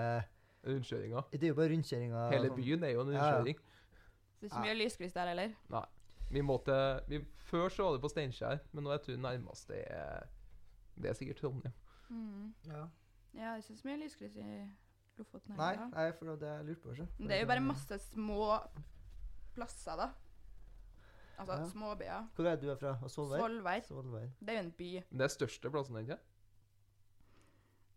[0.66, 1.22] Rundkjøringa.
[1.32, 2.26] Det er jo bare rundkjøringa.
[2.34, 3.56] Hele sånn- byen er jo en rundkjøring.
[3.56, 3.66] ja.
[4.40, 5.50] Det er ikke mye lyskryss der heller.
[6.30, 6.74] Vi måtte,
[7.10, 7.18] vi,
[7.50, 10.28] før så var det på Steinkjer, men nå jeg tror nærmest det er
[11.00, 11.72] Det er sikkert Trondheim.
[12.10, 12.54] Mm.
[12.66, 12.84] Ja.
[13.34, 14.46] Ja, det er mye lyskryss i
[15.18, 15.54] Lofoten.
[15.56, 16.92] Nei, nei, for det jeg lurte på.
[16.96, 17.06] Ikke?
[17.18, 18.58] Det er jo bare masse små
[19.54, 20.08] plasser, da.
[21.40, 21.68] Altså Ja.
[21.70, 22.26] småbyer.
[22.36, 23.08] Hvor er du er fra?
[23.08, 23.84] Solveig?
[23.88, 24.32] Solveig.
[24.40, 24.90] Det er jo en by.
[25.10, 26.18] Det er største plassen, ikke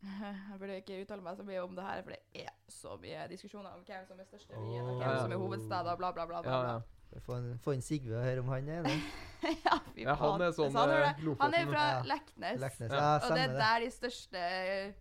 [0.52, 3.28] Jeg burde ikke uttale meg så mye om det her, for det er så mye
[3.32, 6.26] diskusjoner om hvem som er største byen, og hvem som er hovedstad, og bla, bla,
[6.26, 6.42] bla.
[6.42, 6.72] bla, Ja, bla.
[6.72, 6.76] ja.
[6.76, 6.84] En,
[7.22, 8.98] få inn Sigve og høre om han er enig.
[9.66, 11.36] ja, fy ja han er sånn han, eh, det.
[11.40, 12.02] han er fra Ja.
[12.08, 12.92] Leknes, Leknes.
[12.92, 12.98] Ja.
[12.98, 13.58] Ja, og det er det.
[13.60, 14.94] der de største eh,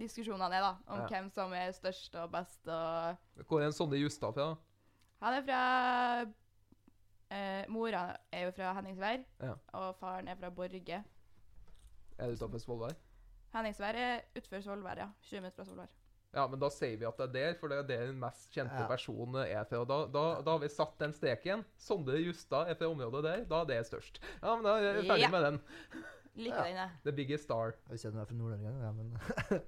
[0.00, 0.72] diskusjonene er, da.
[0.92, 1.06] Om Ja.
[1.12, 3.16] hvem som er størst og best og
[3.46, 4.54] Hvor er en Sonny Justad fra?
[5.22, 5.60] Han er fra
[7.30, 9.54] eh, Mora er jo fra Henningsvær, Ja.
[9.72, 11.04] og faren er fra Borge.
[12.18, 12.94] Er det utafor Svolvær?
[13.54, 15.08] Henningsvær er utenfor Svolvær, ja.
[15.22, 15.88] 20 minutter fra Svolvær.
[16.36, 18.50] Ja, men da sier vi at det er der, for det er der den mest
[18.52, 18.86] kjente Ja.
[18.90, 19.78] personen er fra.
[19.88, 21.64] Da, da, da har vi satt den streken.
[21.80, 23.44] Sondre Justad er fra området der.
[23.48, 24.20] Da er det størst.
[24.42, 25.30] Ja, men da er vi ferdig Ja.
[25.32, 25.60] med den.
[26.36, 26.64] Liker Ja.
[26.68, 26.90] den, jeg.
[27.06, 27.72] The biggest star.
[27.88, 29.62] Jeg visste du er fra Nord-Norge engang, ja, men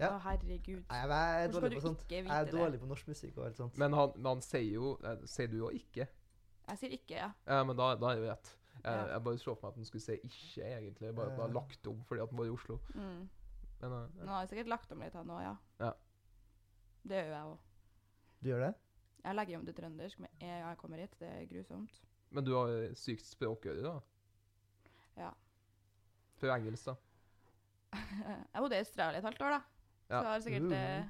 [0.00, 0.08] Ja.
[0.10, 0.82] Å, herregud.
[0.90, 2.00] Nei, jeg er Hvorfor dårlig på sånt.
[2.04, 2.52] ikke Jeg er er det?
[2.54, 3.78] dårlig på norsk musikk og alt sånt.
[3.78, 6.08] Men han, han sier jo eh, Sier du jo ikke?
[6.68, 7.30] Jeg sier ikke, ja.
[7.46, 8.50] Ja, men da, da er det rett.
[8.84, 11.14] Jeg, jeg bare så for meg at han skulle si ikke, egentlig.
[11.16, 12.76] Bare at han har lagt om fordi at han var i Oslo.
[12.94, 13.22] Mm.
[13.80, 15.54] Men eh, Nå har jeg sikkert lagt om litt, han òg, ja.
[15.80, 15.92] Ja.
[17.08, 17.58] Det gjør jeg òg.
[18.42, 18.72] Du gjør det?
[19.24, 21.14] Jeg legger om til trøndersk med en gang jeg kommer hit.
[21.20, 22.00] Det er grusomt.
[22.30, 23.94] Men du har sykt språkøre, da?
[25.18, 25.30] Ja.
[26.38, 26.94] For engelsk, da?
[28.54, 29.60] Jeg bodde i Australia et halvt år, da.
[30.08, 30.20] Så Ja.
[30.22, 30.76] jeg har sikkert Uh.
[30.76, 31.04] eh,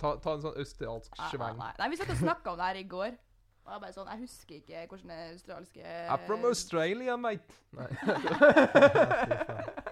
[0.00, 1.56] Ta, ta en sånn australsk nei, nei, sveng.
[1.58, 1.70] nei.
[1.78, 3.14] nei, vi satt og snakka om det her i går.
[3.66, 7.56] Og jeg bare sånn, jeg husker ikke hvordan det australske I'm from Australia, mate.
[7.72, 7.88] Nei.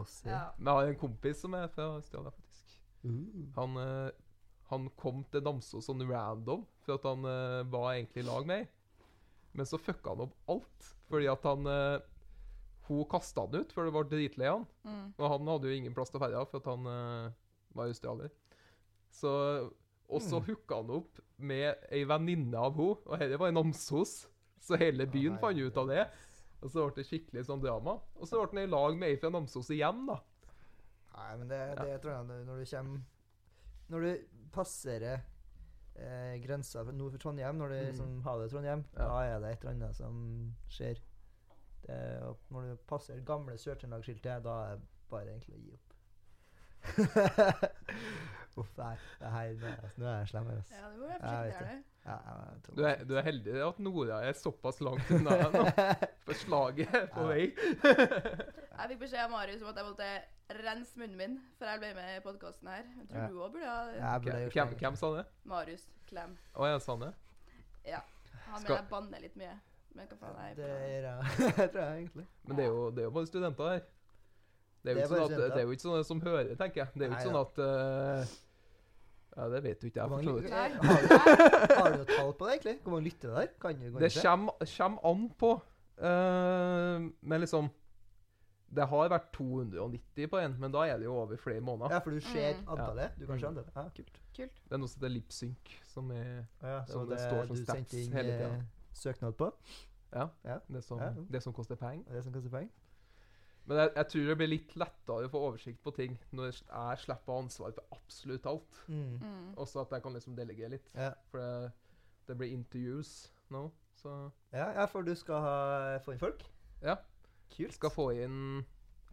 [0.00, 0.30] Oss, ja.
[0.30, 0.44] Ja.
[0.58, 2.78] Men jeg har en kompis som er fra Australia, faktisk.
[3.04, 3.52] Mm.
[3.56, 4.10] Han, eh,
[4.70, 8.64] han kom til Namsos sånn random, for at han eh, var egentlig i lag med
[8.64, 8.68] ei.
[9.54, 12.00] Men så fucka han opp alt, fordi at han eh,
[12.88, 14.66] Hun kasta han ut, for det var dritlei han.
[14.84, 15.14] Mm.
[15.16, 16.84] Og han hadde jo ingen plass til å dra, for at han
[17.72, 18.28] var australier.
[19.08, 19.30] Så,
[20.10, 20.44] og så Mm.
[20.50, 24.26] hooka han opp med ei venninne av henne, og dette var i Namsos.
[24.60, 26.04] Så hele byen fant ut av det.
[26.64, 27.98] Og så ble det skikkelig sånn drama.
[28.16, 30.16] Og så ble han i lag med ei fra Namsos igjen, da.
[31.14, 33.02] Nei, men det, det tror jeg det- når du kommer
[33.90, 35.20] Når du passerer
[35.96, 37.86] eh, grensa for- nord for Trondheim, når du Mm.
[37.90, 39.04] liksom har det i Trondheim, Ja.
[39.08, 40.98] da er det et eller annet som skjer.
[41.86, 45.94] Det, når du passerer gamle Sør-Trøndelag-skiltet, da er det bare egentlig å gi opp.
[48.56, 48.96] Uff, nei.
[49.20, 50.74] Det her, nå er jeg- nå er jeg slem her, altså.
[50.74, 51.84] Ja, det må være Jeg forsiktig du.
[52.04, 52.16] Ja,
[52.76, 55.62] Du er, du er heldig at Nora er såpass langt unna nå.
[56.26, 57.46] For slaget er på vei.
[58.78, 60.08] Jeg fikk beskjed av Marius om at jeg måtte
[60.66, 62.82] rense munnen min før jeg ble med i podkasten her.
[62.98, 63.28] Jeg tror Ja.
[63.30, 64.18] du òg burde ha
[64.50, 65.24] Hvem, hvem, sa det?
[65.48, 66.34] Marius Klem.
[66.58, 67.12] Å, jeg sa det?
[67.88, 69.54] Han Skal- vil jeg banne litt mye.
[69.94, 72.26] Men hva faen er jeg Det Er, jeg, tror jeg egentlig.
[72.44, 73.82] Men det er jo, det er jo bare studenter her.
[74.84, 76.80] Det er jo er ikke sånn at, det er jo ikke sånn som hører, tenker
[76.82, 76.88] jeg.
[76.94, 78.34] Det er jo ikke Nei, sånn at eh,
[79.36, 80.08] Ja, det vet du ikke jeg.
[80.08, 80.50] Hvor for så mange, vidt.
[80.50, 80.68] Nei.
[80.68, 82.76] har, du, har du noe tall på det, egentlig?
[82.82, 83.46] Hvor mange lytter der?
[83.60, 85.50] Kan du gå Det kommer, kommer an på.
[85.98, 87.70] eh, men liksom
[88.74, 91.92] Det har vært 290 på en, men da er det jo over flere måneder.
[91.94, 92.68] Ja, for du ser Mm.
[92.68, 93.10] antallet?
[93.20, 93.56] Du kan se Mm.
[93.58, 93.70] antallet?
[93.76, 94.20] Ja, kult.
[94.36, 94.54] Kult.
[94.64, 97.56] Det er noe som heter lipsync, som er Ja, Som og det det, står som
[97.56, 98.56] du stats sendte inn hele tiden.
[98.56, 98.62] eh,
[98.92, 99.52] søknad på?
[100.14, 100.58] ja, Ja.
[100.72, 101.10] det, som, Ja.
[101.30, 102.04] det som koster penger.
[102.10, 102.68] Er det som koster penger?
[103.64, 106.98] Men jeg, jeg tror det blir litt lettere å få oversikt på ting når jeg
[107.00, 108.82] slipper ansvaret for absolutt alt.
[108.88, 109.14] Mm.
[109.22, 109.46] Mm.
[109.60, 110.90] Også at jeg kan liksom delegere litt.
[110.92, 111.14] Ja.
[111.30, 111.72] For det,
[112.28, 113.14] det blir interviews
[113.54, 113.66] nå,
[114.00, 114.12] så
[114.52, 115.56] Ja, ja, for du skal ha,
[116.04, 116.44] få inn folk?
[116.84, 116.98] Ja.
[117.54, 117.74] Kult.
[117.76, 118.64] skal få inn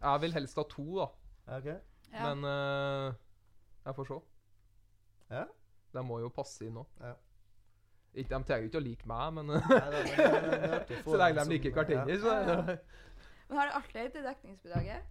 [0.02, 1.08] Jeg vil helst ha to, da.
[1.56, 1.78] Okay.
[2.12, 2.28] Ja.
[2.34, 3.14] Men uh,
[3.84, 4.20] jeg får se.
[5.30, 5.44] Ja.
[5.94, 6.84] De må jo passe inn nå.
[7.00, 7.14] Ja.
[8.12, 9.54] Ikke, de trenger jo ikke å like meg, men
[11.06, 12.76] så lenge de liker Kartinger, så.
[13.48, 15.02] Men har du alltid til dekningsbidraget?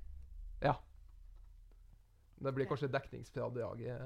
[2.42, 4.00] Det blir kanskje dekningsfradraget.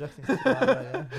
[0.00, 1.10] Dekningsfradraget.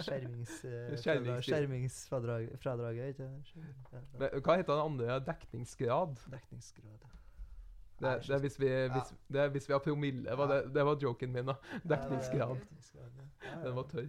[0.00, 4.18] Skjermings, eh, Skjermings- Skjermingsfradraget, ikke Skjerm- ja, ja.
[4.22, 5.18] Men Hva heter den andre?
[5.26, 6.16] Dekningsgrad?
[6.32, 7.04] Dekningsgrad.
[7.98, 10.36] Det, det, er hvis vi, hvis, det er hvis vi har promille.
[10.38, 11.54] Var det, det var joken min, da.
[11.84, 12.56] Dekningsgrad.
[12.56, 13.02] Ja.
[13.44, 13.60] Ja, ja.
[13.66, 14.08] Den var tørr.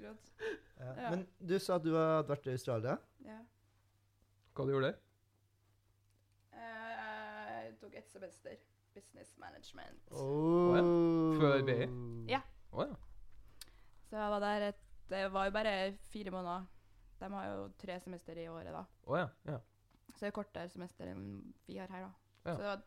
[0.00, 0.12] Ja.
[0.80, 1.10] Ja.
[1.10, 2.96] Men du sa at du hadde vært i Australia.
[3.24, 3.38] Ja.
[4.56, 4.98] Hva du gjorde der?
[7.92, 8.56] Tok et semester.
[8.94, 10.00] Business management.
[10.12, 10.76] Oh.
[11.40, 11.86] Før BI?
[12.28, 12.40] Ja.
[12.72, 12.94] Oh, ja.
[14.08, 16.64] Så jeg var der et Det var jo bare fire måneder.
[17.20, 18.84] De har jo tre semester i året, da.
[19.04, 19.26] Oh, ja.
[19.44, 19.58] ja.
[20.14, 22.10] Så det er kortere semester enn vi har her, da.
[22.44, 22.54] Ja.
[22.54, 22.82] Så det var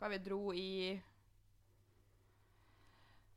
[0.00, 1.00] Hva vi dro i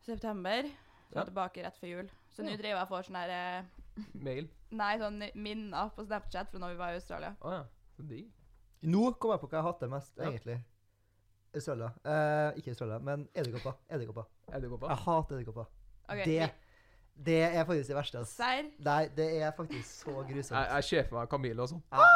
[0.02, 0.70] september.
[1.10, 1.24] Så Ja.
[1.26, 2.12] tilbake rett før jul.
[2.34, 3.66] Så nå driver jeg og får sånn her, eh,
[4.14, 4.50] Mail.
[4.72, 7.36] Nei, sånn minner på Snapchat fra når vi var i Australia.
[7.42, 7.64] Oh, ja.
[7.98, 8.32] Så digg.
[8.84, 10.30] Nå kom jeg på hva jeg hater mest, Ja.
[10.30, 10.58] egentlig.
[11.56, 11.92] Australia.
[12.04, 13.74] Eh, ikke Australia, men edderkopper.
[13.90, 14.26] Edderkopper.
[14.90, 15.66] Jeg hater edderkopper.
[16.10, 16.26] Okay.
[16.26, 16.50] Det,
[17.26, 18.18] det er faktisk det verste.
[18.24, 18.34] Altså.
[18.42, 18.72] Serr?
[18.84, 20.58] Nei, det er faktisk så grusomt.
[20.58, 21.84] Jeg, jeg ser for meg Camille og sånn.
[21.94, 22.08] Ja.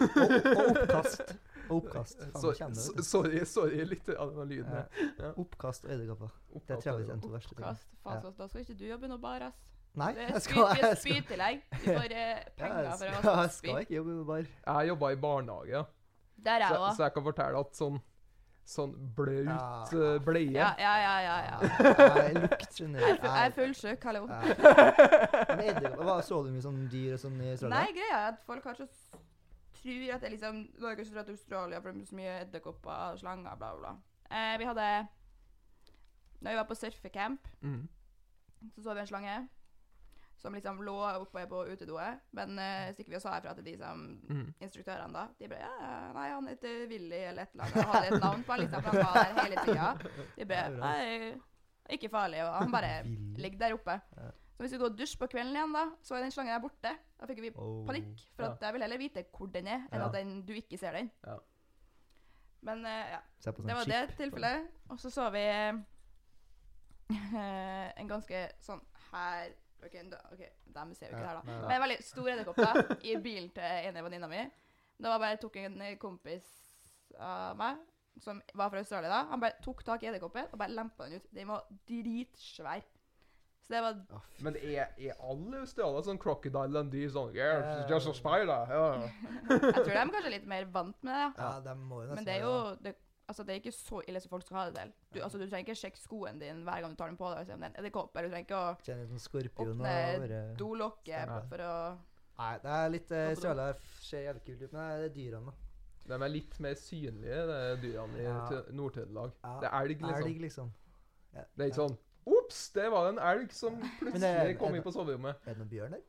[0.00, 0.10] Og,
[0.58, 1.22] og oppkast.
[1.68, 2.18] Og oppkast.
[2.18, 4.72] Faen, Så, nå så, sorry, sorry litt av den lyden.
[4.74, 5.08] der.
[5.22, 5.32] Ja.
[5.38, 6.34] Oppkast og edderkopper.
[6.66, 8.32] Det tror jeg er de to verste tingene.
[8.38, 9.64] Da skal ikke du jobbe noe bar, ass.
[9.94, 11.62] Nei, jeg skal, Det er spytillegg.
[11.72, 14.44] Du får eh, penger for å jeg skal ikke jobbe med bar.
[14.66, 15.82] Jeg jobba i barnehage, ja.
[16.44, 16.96] Der er jeg så, òg.
[16.96, 17.98] så jeg kan fortelle at sånn
[18.68, 19.84] Sånn blaut Ja.
[19.96, 21.36] eh, bleie Ja, ja, ja, ja.
[21.48, 21.58] ja.
[22.18, 24.26] Nei, lukt Jeg er fu- jeg er fullsjuk, hallo.
[24.28, 24.42] Ja.
[25.56, 27.72] Men edderkopper, hva, Så du mye sånn dyr og sånn i Australia?
[27.78, 28.86] Nei, greia er at folk har så
[29.80, 32.34] tror at det er liksom Norge som drar til Australia for det er så mye
[32.42, 33.94] edderkopper og slanger, bla, bla, bla.
[34.36, 34.88] Eh, vi hadde
[36.44, 37.88] Når vi var på surfecamp, Mm.
[38.76, 39.38] så så vi en slange
[40.38, 42.22] som liksom lå oppe på utedoet.
[42.36, 44.46] Men uh, stikk vi og sa ifra til de som mm.
[44.64, 45.26] instruktørene da.
[45.38, 47.78] De bare ja, nei, han heter Willy eller et eller annet.
[47.82, 49.88] Han hadde et navn på han, liksom, for han var der hele tida.
[50.36, 51.32] De bare nei,
[51.98, 52.44] ikke farlig.
[52.46, 52.92] Og han bare
[53.42, 53.98] ligger der oppe.
[54.16, 54.30] Ja.
[54.58, 56.62] Så hvis vi går og dusjer på kvelden igjen, da, så er den slangen der
[56.62, 56.90] borte.
[57.20, 57.86] Da fikk vi Oh.
[57.86, 58.24] panikk.
[58.34, 60.08] For at jeg vil heller vite hvor den er, enn Ja.
[60.08, 61.10] at den, du ikke ser den.
[61.26, 61.36] Ja.
[62.66, 63.92] Men uh, ja, sånn det var chip.
[63.92, 64.66] det tilfellet.
[64.90, 65.78] Og så så vi uh,
[68.00, 68.82] en ganske sånn
[69.12, 69.54] her
[69.84, 70.42] OK, da, ok,
[70.74, 71.42] dem ser vi ikke Ja, her, da.
[71.46, 71.60] nei, nei.
[71.60, 74.42] Men litt veldig stor edderkopper i bilen til ene venninna mi.
[74.98, 76.48] Da var bare tok en kompis
[77.18, 77.80] av meg,
[78.22, 81.20] som var fra Australia da, han bare tok tak i edderkoppen og bare lempa den
[81.22, 81.28] ut.
[81.34, 82.86] Den var dritsvær.
[83.68, 87.90] Så det var oh, Men er, er alle australiere sånn crocodile Dundee on yeah, it's
[87.90, 88.70] just a spider?
[88.70, 89.10] Yeah.
[89.50, 91.32] Jeg tror de er kanskje litt mer vant med det, ja.
[91.36, 92.94] Ja, de må jo nesten Men det er jo det,
[93.28, 94.92] altså det er ikke så ille som folk skal ha det til.
[95.14, 97.40] Du, altså, du trenger ikke sjekke skoen din hver gang du tar den på deg.
[97.42, 100.42] og se om det er en edderkopp, eller Du trenger ikke å sånn åpne bare
[100.58, 101.74] dolokket for å
[102.38, 103.22] Nei, det er litt uh.
[103.32, 105.54] Australia ser jævlig kult ut, men det er dyrene, da.
[106.08, 108.36] De er litt mer synlige, de dyrene i Ja.
[108.48, 109.32] Tø- Nord-Trøndelag.
[109.44, 110.28] Ja, Det er elg, liksom.
[110.28, 110.70] Elg, liksom.
[111.34, 111.98] Ja, Det er ikke sånn
[112.28, 115.36] Ops, det var en elg som plutselig er- kom inn på soverommet.
[115.46, 116.00] Er det noen bjørn der?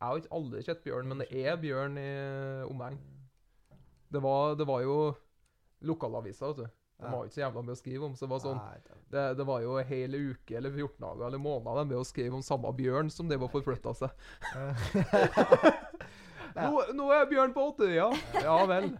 [0.00, 2.08] Jeg har ikke aldri sett bjørn, men det er bjørn i
[2.68, 2.98] omegn.
[4.12, 4.22] Det
[4.58, 5.16] det var jo
[5.84, 6.80] lokalaviser, vet du.
[7.04, 8.12] De har ikke så jævla mye å skrive om.
[8.14, 8.60] så Det var sånn,
[9.10, 12.04] det- det, var jo en hel uke eller 14 dager eller måneder de med å
[12.06, 14.10] skrive om samme bjørn som det var forflytta seg.
[16.54, 18.12] Nå, nå er bjørn på Åtterøya.
[18.44, 18.92] Ja vel.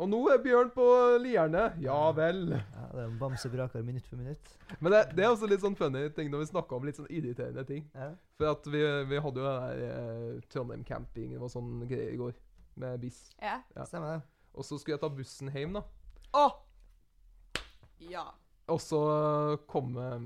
[0.00, 0.84] Og nå er bjørn på
[1.22, 1.64] Lierne.
[1.82, 2.44] Ja vel.
[2.52, 4.52] ja, det er en bamsebraker minutt for minutt.
[4.80, 7.08] Men det, det er også litt sånn funny ting når vi snakker om litt sånn
[7.12, 7.82] irriterende ting.
[7.96, 8.10] Ja.
[8.38, 12.20] For at vi, vi hadde jo den der eh, Trondheim camping og sånn greier i
[12.20, 12.34] går.
[12.84, 13.20] Med biss.
[13.40, 13.56] Ja.
[13.76, 13.84] Ja.
[13.88, 14.22] Stemmer det.
[14.54, 15.84] Og så skulle jeg ta bussen hjem, da.
[16.34, 16.46] Å!
[18.10, 18.24] Ja.
[18.72, 19.00] Og så
[19.70, 20.24] kom eh,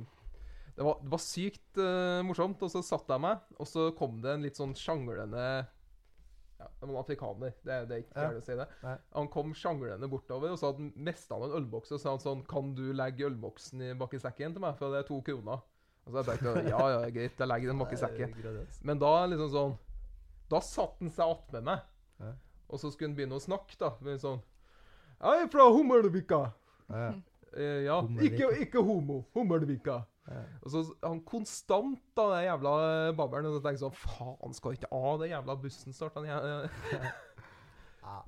[0.76, 2.62] Det var, det var sykt uh, morsomt.
[2.64, 6.86] Og så satt jeg meg, og så kom det en litt sånn sjanglende ja, Det
[6.86, 7.56] var en afrikaner.
[7.62, 8.68] Det, det er ikke gærent å si det.
[8.84, 8.94] Nei.
[9.18, 11.92] Han kom sjanglende bortover, og så hadde han mista en ølboks.
[11.94, 14.94] Og sa han sånn Kan du legge ølboksen i bak i sekken til meg, for
[14.94, 15.66] det er to kroner?
[16.08, 18.30] Og så jeg tenkte ja, ja, greit, jeg legger den bak i sekken.
[18.38, 19.74] Grådig, Men da liksom sånn
[20.48, 21.82] Da satte han seg attmed meg.
[22.22, 22.30] Ja.
[22.68, 23.90] Og så skulle han begynne å snakke, da.
[24.20, 24.40] Sånn
[25.20, 26.38] Jeg er fra Hummelvika.
[26.90, 27.08] Ja.
[27.56, 28.00] Eh, ja.
[28.22, 29.24] Ikke, ikke homo.
[29.34, 30.02] Hummelvika.
[30.28, 30.42] Ja.
[30.62, 32.72] Og så han konstant da, den jævla
[33.16, 33.46] babbelen.
[33.48, 36.18] Og så tenker jeg sånn Faen, skal ikke av den jævla bussen snart?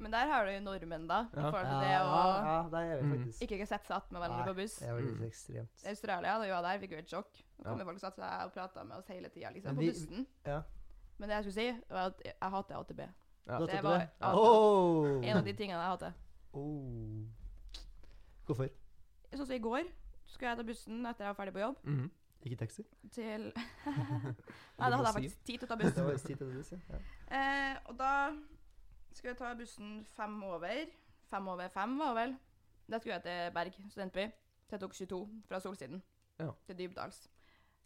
[0.00, 1.22] Men der har du jo nordmenn, da.
[1.32, 1.50] I Ja.
[1.50, 3.12] forhold til det å ja, ja, der er Mm.
[3.14, 3.42] faktisk.
[3.46, 4.74] ikke sette seg attmed hverandre på buss.
[4.80, 5.84] Det er veldig ekstremt.
[5.84, 7.32] I Australia, da vi var der, fikk vi et sjokk.
[7.62, 7.84] Da kom Ja.
[7.84, 10.26] folk satte seg og prata med oss hele tida, liksom, på bussen.
[10.46, 10.62] ja.
[11.18, 13.00] Men det jeg skulle si, var at jeg hater AtB.
[13.46, 13.58] Ja.
[13.66, 14.34] Det var- ja.
[14.34, 15.20] Oh.
[15.24, 16.12] En av de tingene jeg hater.
[16.52, 17.26] Oh.
[18.46, 18.68] Hvorfor?
[19.30, 19.84] Sånn som i går,
[20.26, 22.10] skulle jeg ta bussen etter jeg var ferdig på jobb, Mhm.
[22.42, 22.82] Ikke taxi?
[23.12, 23.42] til
[24.78, 26.04] Nei, da hadde jeg faktisk tid til å ta Det bussen.
[26.06, 27.00] var tid til å ta bussen, ja.
[27.36, 28.12] Eh, og da
[29.12, 30.86] skulle jeg ta bussen fem over.
[31.30, 32.36] Fem over fem, var det vel.
[32.90, 34.24] Da skulle jeg til Berg studentby.
[34.70, 36.02] Jeg tok 22 fra Solsiden
[36.40, 36.50] Ja.
[36.66, 37.28] til Dybdals.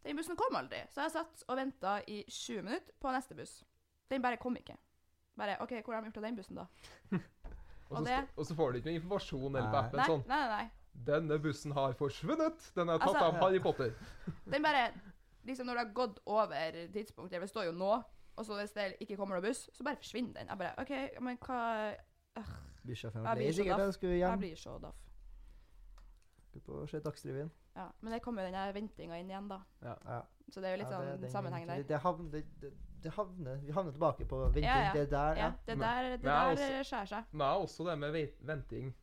[0.05, 3.65] Den bussen kom aldri, så jeg satt og venta i 20 minutter på neste buss.
[4.11, 4.77] Den bare kom ikke.
[5.37, 6.67] Bare OK, hvor har de gjort av den bussen, da?
[7.91, 9.99] Og, Og så, det- sk- og så får du ikke noe informasjon eller på appen
[10.01, 10.63] Nei, sånn nei, nei.
[10.63, 10.71] nei.
[11.05, 12.71] Denne bussen har forsvunnet.
[12.75, 13.95] Den er tatt Altså- av Harry Potter.
[14.51, 14.93] Den bare
[15.45, 18.03] Liksom når det har gått over tidspunktet, det står jo nå,
[18.37, 20.49] og så hvis det ikke kommer noen buss, så bare forsvinner den.
[20.49, 21.95] Jeg bare OK, men hva
[22.87, 23.99] Bussjåføren Jeg blir så daff.
[24.01, 24.09] da.
[24.09, 24.95] Jeg blir så daff.
[26.49, 27.51] Skal på å se Dagsrevyen.
[27.77, 29.61] Ja, men det kommer jo den ventinga inn igjen, da.
[29.83, 29.95] Ja.
[30.07, 30.23] Ja.
[30.53, 31.77] Så det er jo litt Ja, det- sånn sammenheng der.
[31.77, 32.73] Det, det, havner, det,
[33.03, 34.65] det, havner, vi havner tilbake på venting.
[34.65, 34.93] Ja, ja.
[34.93, 35.53] Det der, Ja, ja.
[35.67, 37.25] det der, det der er skjærer seg.
[37.33, 38.95] Men det er også det med venting.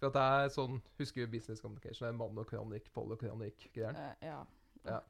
[0.00, 2.06] For at det er sånn Husker du Business Communication?
[2.06, 3.96] Det er mann og kronikk, poll og kronikk-greier.
[4.22, 4.44] Eh, ja.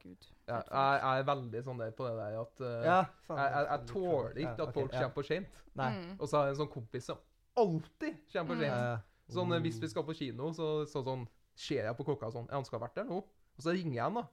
[0.02, 0.26] Gud.
[0.48, 3.52] Ja, jeg, jeg er veldig sånn der på det der at uh, Ja, faen, jeg,
[3.54, 4.98] jeg, jeg tåler ikke Ja, at folk ja.
[5.04, 5.60] kommer for seint.
[5.76, 6.16] Mm.
[6.18, 7.20] Og så har jeg en sånn kompis som
[7.56, 8.66] alltid kommer for Mm.
[8.66, 8.98] Ja, ja.
[9.30, 9.80] Sånn, eh, Hvis Oh.
[9.84, 12.86] vi skal på kino, så, så sånn, ser jeg på klokka sånn han skal ha
[12.88, 13.18] vært der nå.
[13.22, 14.24] Og så ringer jeg han, da.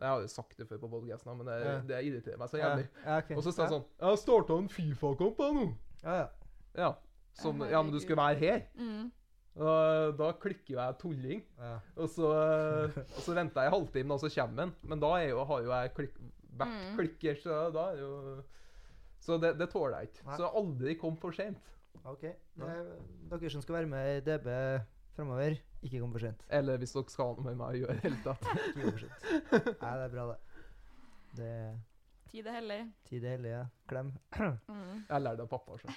[0.00, 1.78] Jeg har jo sagt det før på podcasten, men det, Ja.
[1.90, 2.88] det irriterer meg så jævlig.
[3.04, 3.36] ja, okay.
[3.36, 3.78] Og så sa han Ja.
[3.78, 5.66] sånn Jeg har starta en Fifa-kamp jeg nå.
[6.02, 6.28] Ja, ja.
[6.74, 6.94] Ja.
[7.34, 8.62] Sånn, Ja, men du skulle være her.
[8.78, 9.10] Mm.
[9.56, 11.42] Og da klikker jo jeg tulling.
[11.58, 11.78] ja.
[11.96, 12.24] Og så,
[12.94, 14.74] og så venter jeg en halvtime, og så kommer han.
[14.82, 16.14] Men da er jo, har jo jeg klik,
[16.56, 16.96] vært Mm.
[16.96, 18.42] klikker, så da er jo
[19.20, 20.24] Så det, det tåler jeg ikke.
[20.26, 20.36] Nei.
[20.38, 21.58] Så aldri kom for sent.
[22.06, 22.22] OK.
[22.56, 22.84] Ja.
[23.28, 24.80] dere som skal være med i DB
[25.14, 26.42] fremover, ikke kom for sent.
[26.48, 28.44] Eller hvis dere skal ha noe med meg å gjøre i det hele tatt.
[28.68, 29.22] Ikke kom for sent.
[29.80, 30.38] Nei, det er bra, det.
[31.40, 31.52] Det
[32.30, 32.78] Tid er hellig.
[33.08, 33.62] tid er hellig, ja.
[33.90, 34.12] Klem.
[34.38, 35.00] Mm.
[35.08, 35.78] Jeg lærte av pappa.
[35.82, 35.94] Så.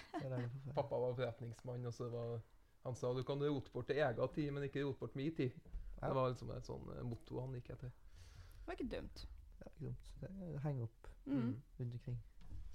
[0.73, 2.39] Pappa var forretningsmann, og så var
[2.83, 5.53] han sa du kan rote bort egen tid, men ikke rote bort min tid.
[6.01, 6.07] Ja.
[6.09, 7.91] Det var liksom et sånn eh, motto han gikk etter.
[7.93, 9.21] Det var ikke dumt.
[9.59, 10.09] Det var ikke dumt.
[10.23, 11.53] Det Henge opp Mm.
[11.79, 12.17] rundt omkring.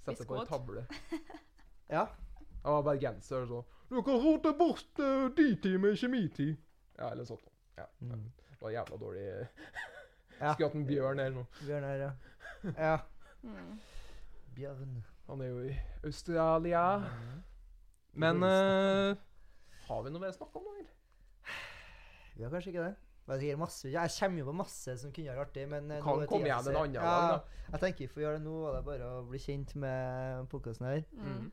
[0.05, 0.47] Sette på en Biskåt.
[0.49, 0.85] tavle.
[1.93, 2.07] Ja.
[2.63, 3.59] Han var bergenser og så
[3.91, 6.55] Du kan rote bort uh, din tid, men ikke min tid.
[6.99, 7.47] Ja, eller sånt.
[7.77, 7.85] Ja.
[7.99, 8.31] Mm.
[8.49, 9.21] Det var jævla dårlig.
[10.39, 10.53] Ja.
[10.53, 12.11] Skulle hatt en bjørn her Bjørn her, ja.
[12.87, 12.97] Ja.
[13.43, 13.79] Mm.
[14.55, 15.05] Bjørn.
[15.27, 16.97] Han er jo i Australia.
[16.97, 17.43] Mm.
[18.13, 19.15] Men uh,
[19.87, 20.89] har vi noe mer å snakke om nå, eller?
[22.35, 22.95] Vi har kanskje ikke det.
[23.29, 26.29] Jeg, masse, jeg kommer jo på masse som kunne vært artig, men Du Kan er
[26.31, 27.65] komme igjen en annen ja, gang, da.
[27.69, 30.87] Jeg tenker vi får gjøre det nå, var det bare å bli kjent med podkasten
[30.89, 31.03] her.
[31.13, 31.51] Mm.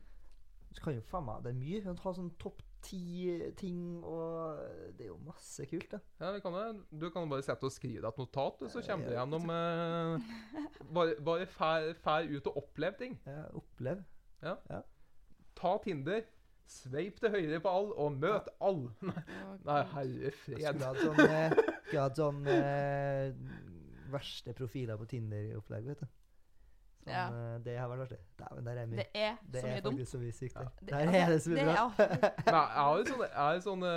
[0.73, 1.81] Så kan jo faen meg Det er mye.
[1.83, 4.59] Å kan ta sånn topp ti ting, og
[4.97, 5.99] det er jo masse kult, da.
[6.21, 6.65] Ja, vi kan det.
[7.01, 10.31] Du kan bare sette og skrive deg et notat, så kommer du gjennom eh,
[10.95, 13.17] Bare, bare fær, fær ut og opplev ting.
[13.27, 14.03] Ja, opplev.
[14.43, 14.55] Ja.
[15.57, 16.21] Ta Tinder,
[16.69, 18.85] sveip til høyre på all, og møt all.
[19.01, 19.25] Nei,
[19.67, 21.57] nei herre Jeg skulle hatt sånn, eh,
[21.87, 23.27] skulle hatt sånn eh,
[24.13, 26.09] verste profiler på Tinder-opplegg, vet du.
[27.07, 27.27] Sånn, Ja.
[27.55, 28.17] eh, det har vært artig.
[28.39, 28.97] Dæven, der er mye.
[28.97, 30.53] Det er Det så er mye faktisk så mye sykt.
[30.57, 30.67] Der.
[30.79, 31.85] Det- Der altså, er det så mye bra.
[32.51, 33.93] Nei, jeg har jo sånne, jeg har sånne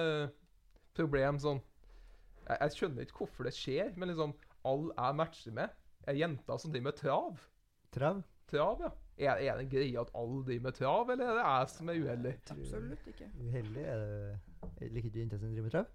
[0.95, 1.61] problem sånn
[2.51, 4.35] jeg, jeg skjønner ikke hvorfor det skjer, men liksom
[4.65, 5.71] Alle jeg matcher med,
[6.07, 7.39] er jenter som driver med trav.
[7.95, 8.23] Trav?
[8.51, 8.91] Trav, ja.
[9.21, 11.89] Er, er det en greie at alle driver med trav, eller er det jeg som
[11.89, 12.35] er uheldig?
[12.51, 13.29] Absolutt ikke.
[13.41, 15.87] Uheldig er det Liker ikke jenter som driver med trav?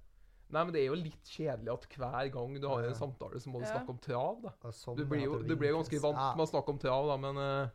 [0.55, 3.51] Nei, men det er jo litt kjedelig at hver gang du har en samtale, så
[3.51, 4.71] må du snakke om trav, da.
[4.71, 7.41] Sånn, Du blir jo du blir ganske vant med å snakke om trav, da, men
[7.43, 7.73] eh,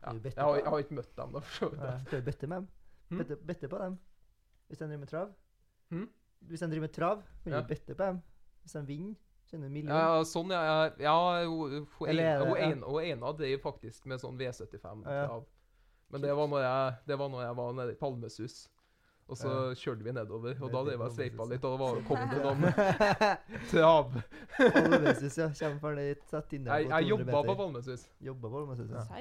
[0.00, 0.12] ja.
[0.14, 1.42] Jeg, har, jeg har ikke møtt dem, da.
[1.42, 2.06] for så vidt.
[2.06, 2.68] Skal jeg bøtte med dem.
[3.10, 3.98] Bøtte, Bette, bette på dem.
[4.70, 5.32] Hvis de driver med trav.
[5.90, 6.06] Hm?
[6.52, 8.22] Hvis de driver med trav, kan du bøtte på dem.
[8.62, 9.16] Hvis de vinner.
[9.90, 10.90] Ja, sånn, ja.
[11.02, 11.14] Ja,
[11.50, 15.26] hun, ene- drev faktisk med sånn V75 Ja, ja.
[15.26, 15.48] trav.
[16.10, 18.68] Men det var når jeg, det var når jeg var nede i Palmesus.
[19.30, 22.00] Og så kjørte vi nedover, og da hadde drev jeg og sveipa litt, og var
[22.08, 22.64] kommet det noen
[23.70, 24.16] trav.
[24.58, 25.46] Palmesus, ja.
[25.60, 27.54] Kommer for dit, sett Jeg, på jeg jobba på.
[27.60, 28.08] Palmesus.
[28.26, 29.20] Jobba på Palmesus, ja.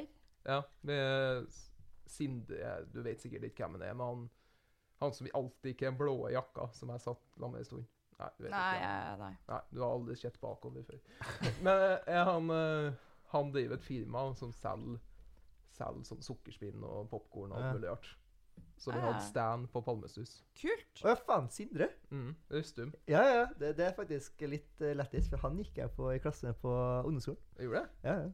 [0.50, 1.50] Ja, med
[2.10, 4.24] Sinde Du vet sikkert ikke hvem han er, men han,
[5.04, 7.86] han som alltid ikke er den blå jakka, som jeg satt sammen med en stund.
[8.20, 8.88] Nei, du vet Nei, ikke.
[8.88, 8.96] hvem.
[9.12, 9.34] ja, nei.
[9.52, 11.04] Nei, du har aldri sett bakover før.
[11.64, 12.98] Men er han, eh,
[13.36, 14.98] han driver et firma som selger
[15.80, 18.10] selger sånn sukkerspinn og popkorn og alt mulig rart.
[18.78, 19.02] Så vi Ah.
[19.12, 20.44] hadde stand på Palmesus.
[20.56, 21.02] Kult.
[21.04, 21.50] Å ja, faen.
[21.52, 21.90] Sindre?
[22.12, 22.94] Mm, Rustum.
[23.08, 23.46] Ja, ja.
[23.60, 26.72] Det, det er faktisk litt uh, lættis, for han gikk jeg på i klassen på
[27.06, 27.42] ungdomsskolen.
[27.60, 27.90] Gjorde det?
[28.04, 28.30] Ja, ja.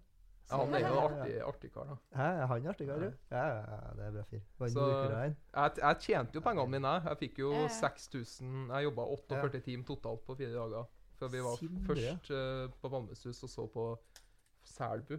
[0.52, 1.24] Ja, han er jo en Ja, ja.
[1.26, 1.96] artig, artig kar, da.
[2.14, 3.00] Ja, han er artig, kar?
[3.00, 3.08] du?
[3.32, 4.42] Ja, ja, ja, det er bra fyr.
[4.70, 5.10] Så-
[5.56, 6.92] Jeg, jeg tjente jo pengene mine.
[7.10, 7.68] Jeg fikk jo Ja, ja.
[7.68, 10.86] 6000 Jeg jobba 48 timer totalt på fire dager.
[11.18, 11.86] For vi var Sindre.
[11.96, 13.88] først uh, på Valmesus og så på
[14.64, 15.18] Selbu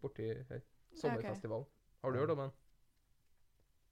[0.00, 0.60] borti her.
[0.94, 1.66] Sommerfestivalen.
[2.04, 2.50] Har du hørt om den?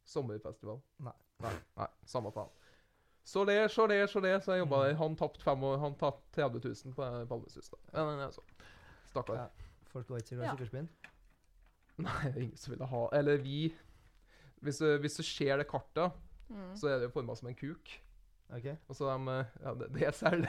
[0.07, 0.79] Sommerfestival.
[1.05, 1.13] Nei.
[1.45, 2.49] Nei, nei samme faen.
[3.27, 4.37] Så det, så det, så det.
[4.45, 4.95] Så jeg jobba der.
[5.01, 7.73] Han tapte fem år, han tapte 30 000 på Palmesus.
[7.93, 8.45] Ja, altså.
[9.11, 9.41] Stakkar.
[9.41, 9.47] Ja.
[9.91, 10.89] Folk var ikke så glad i sukkerspinn.
[12.07, 13.71] Nei, det er ingen som ville ha Eller vi
[14.61, 16.13] Hvis du, hvis du ser det kartet,
[16.49, 16.77] Mm.
[16.79, 17.89] så er det jo forma som en kuk.
[18.55, 18.67] OK?
[18.87, 20.45] Og så de Ja, det, det er selv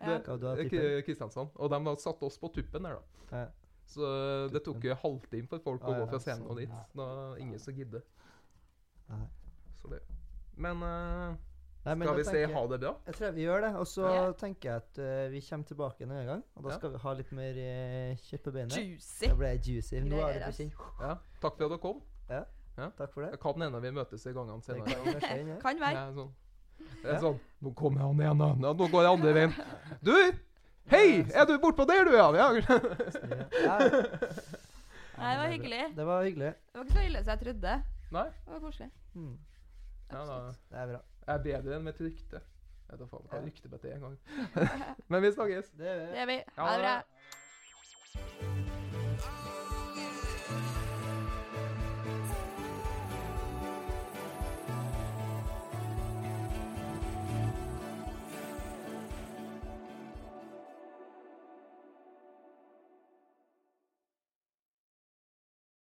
[0.00, 0.18] Ja.
[0.18, 1.04] Det, tippet?
[1.06, 1.48] Kristiansand.
[1.56, 3.38] Og de har satt oss på tuppen der, da.
[3.40, 3.46] Ja.
[3.90, 6.74] Så eh, det tok jo halvtime for folk å gå fra scenen sånn, og dit.
[6.96, 7.06] Da
[7.42, 8.04] ingen som gidder.
[9.80, 10.02] Så det.
[10.60, 11.38] Men eh,
[11.82, 12.92] Nei, skal vi si tenker jeg- ha det bra?
[13.06, 13.70] Jeg tror vi gjør det.
[13.80, 14.32] Og så yeah.
[14.36, 16.42] tenker jeg at uh, vi kommer tilbake en annen gang.
[16.54, 16.76] Og da Ja.
[16.76, 18.76] skal vi ha litt mer uh, kjøtt på beinet.
[18.76, 19.26] Juicy.
[19.26, 20.02] Da ble jeg juicy.
[20.04, 20.74] Nå er det på kinn.
[21.00, 21.14] Ja.
[21.40, 22.02] Takk for at dere kom.
[22.28, 23.32] Takk for det.
[23.32, 25.20] Det kan hende vi møtes i gangene Det senere.
[25.20, 25.56] kan hende.
[25.60, 26.04] Kan være.
[26.04, 26.30] Ja, sånn.
[26.80, 27.20] Det er Ja.
[27.20, 28.46] sånn Nå kommer han igjen, da.
[28.68, 29.54] Ja, nå går jeg andre veien.
[30.02, 30.14] Du!
[30.90, 31.26] Hei!
[31.34, 32.26] Er du bortpå der, du, ja?
[32.32, 33.78] ja.
[35.18, 35.82] Nei, det var hyggelig.
[35.96, 36.54] Det var hyggelig.
[36.72, 37.74] Det var ikke så ille som jeg trodde.
[38.10, 38.24] Nei.
[38.46, 38.90] Det var koselig.
[39.14, 39.38] Mm.
[40.10, 41.00] Ja, da, det er bra.
[41.26, 42.42] Jeg er bedre enn mitt rykte.
[42.90, 44.18] Jeg tar rykte på det en gang.
[45.14, 45.70] Men vi snakkes.
[45.78, 46.42] Det gjør vi.
[46.58, 46.94] Ha det bra.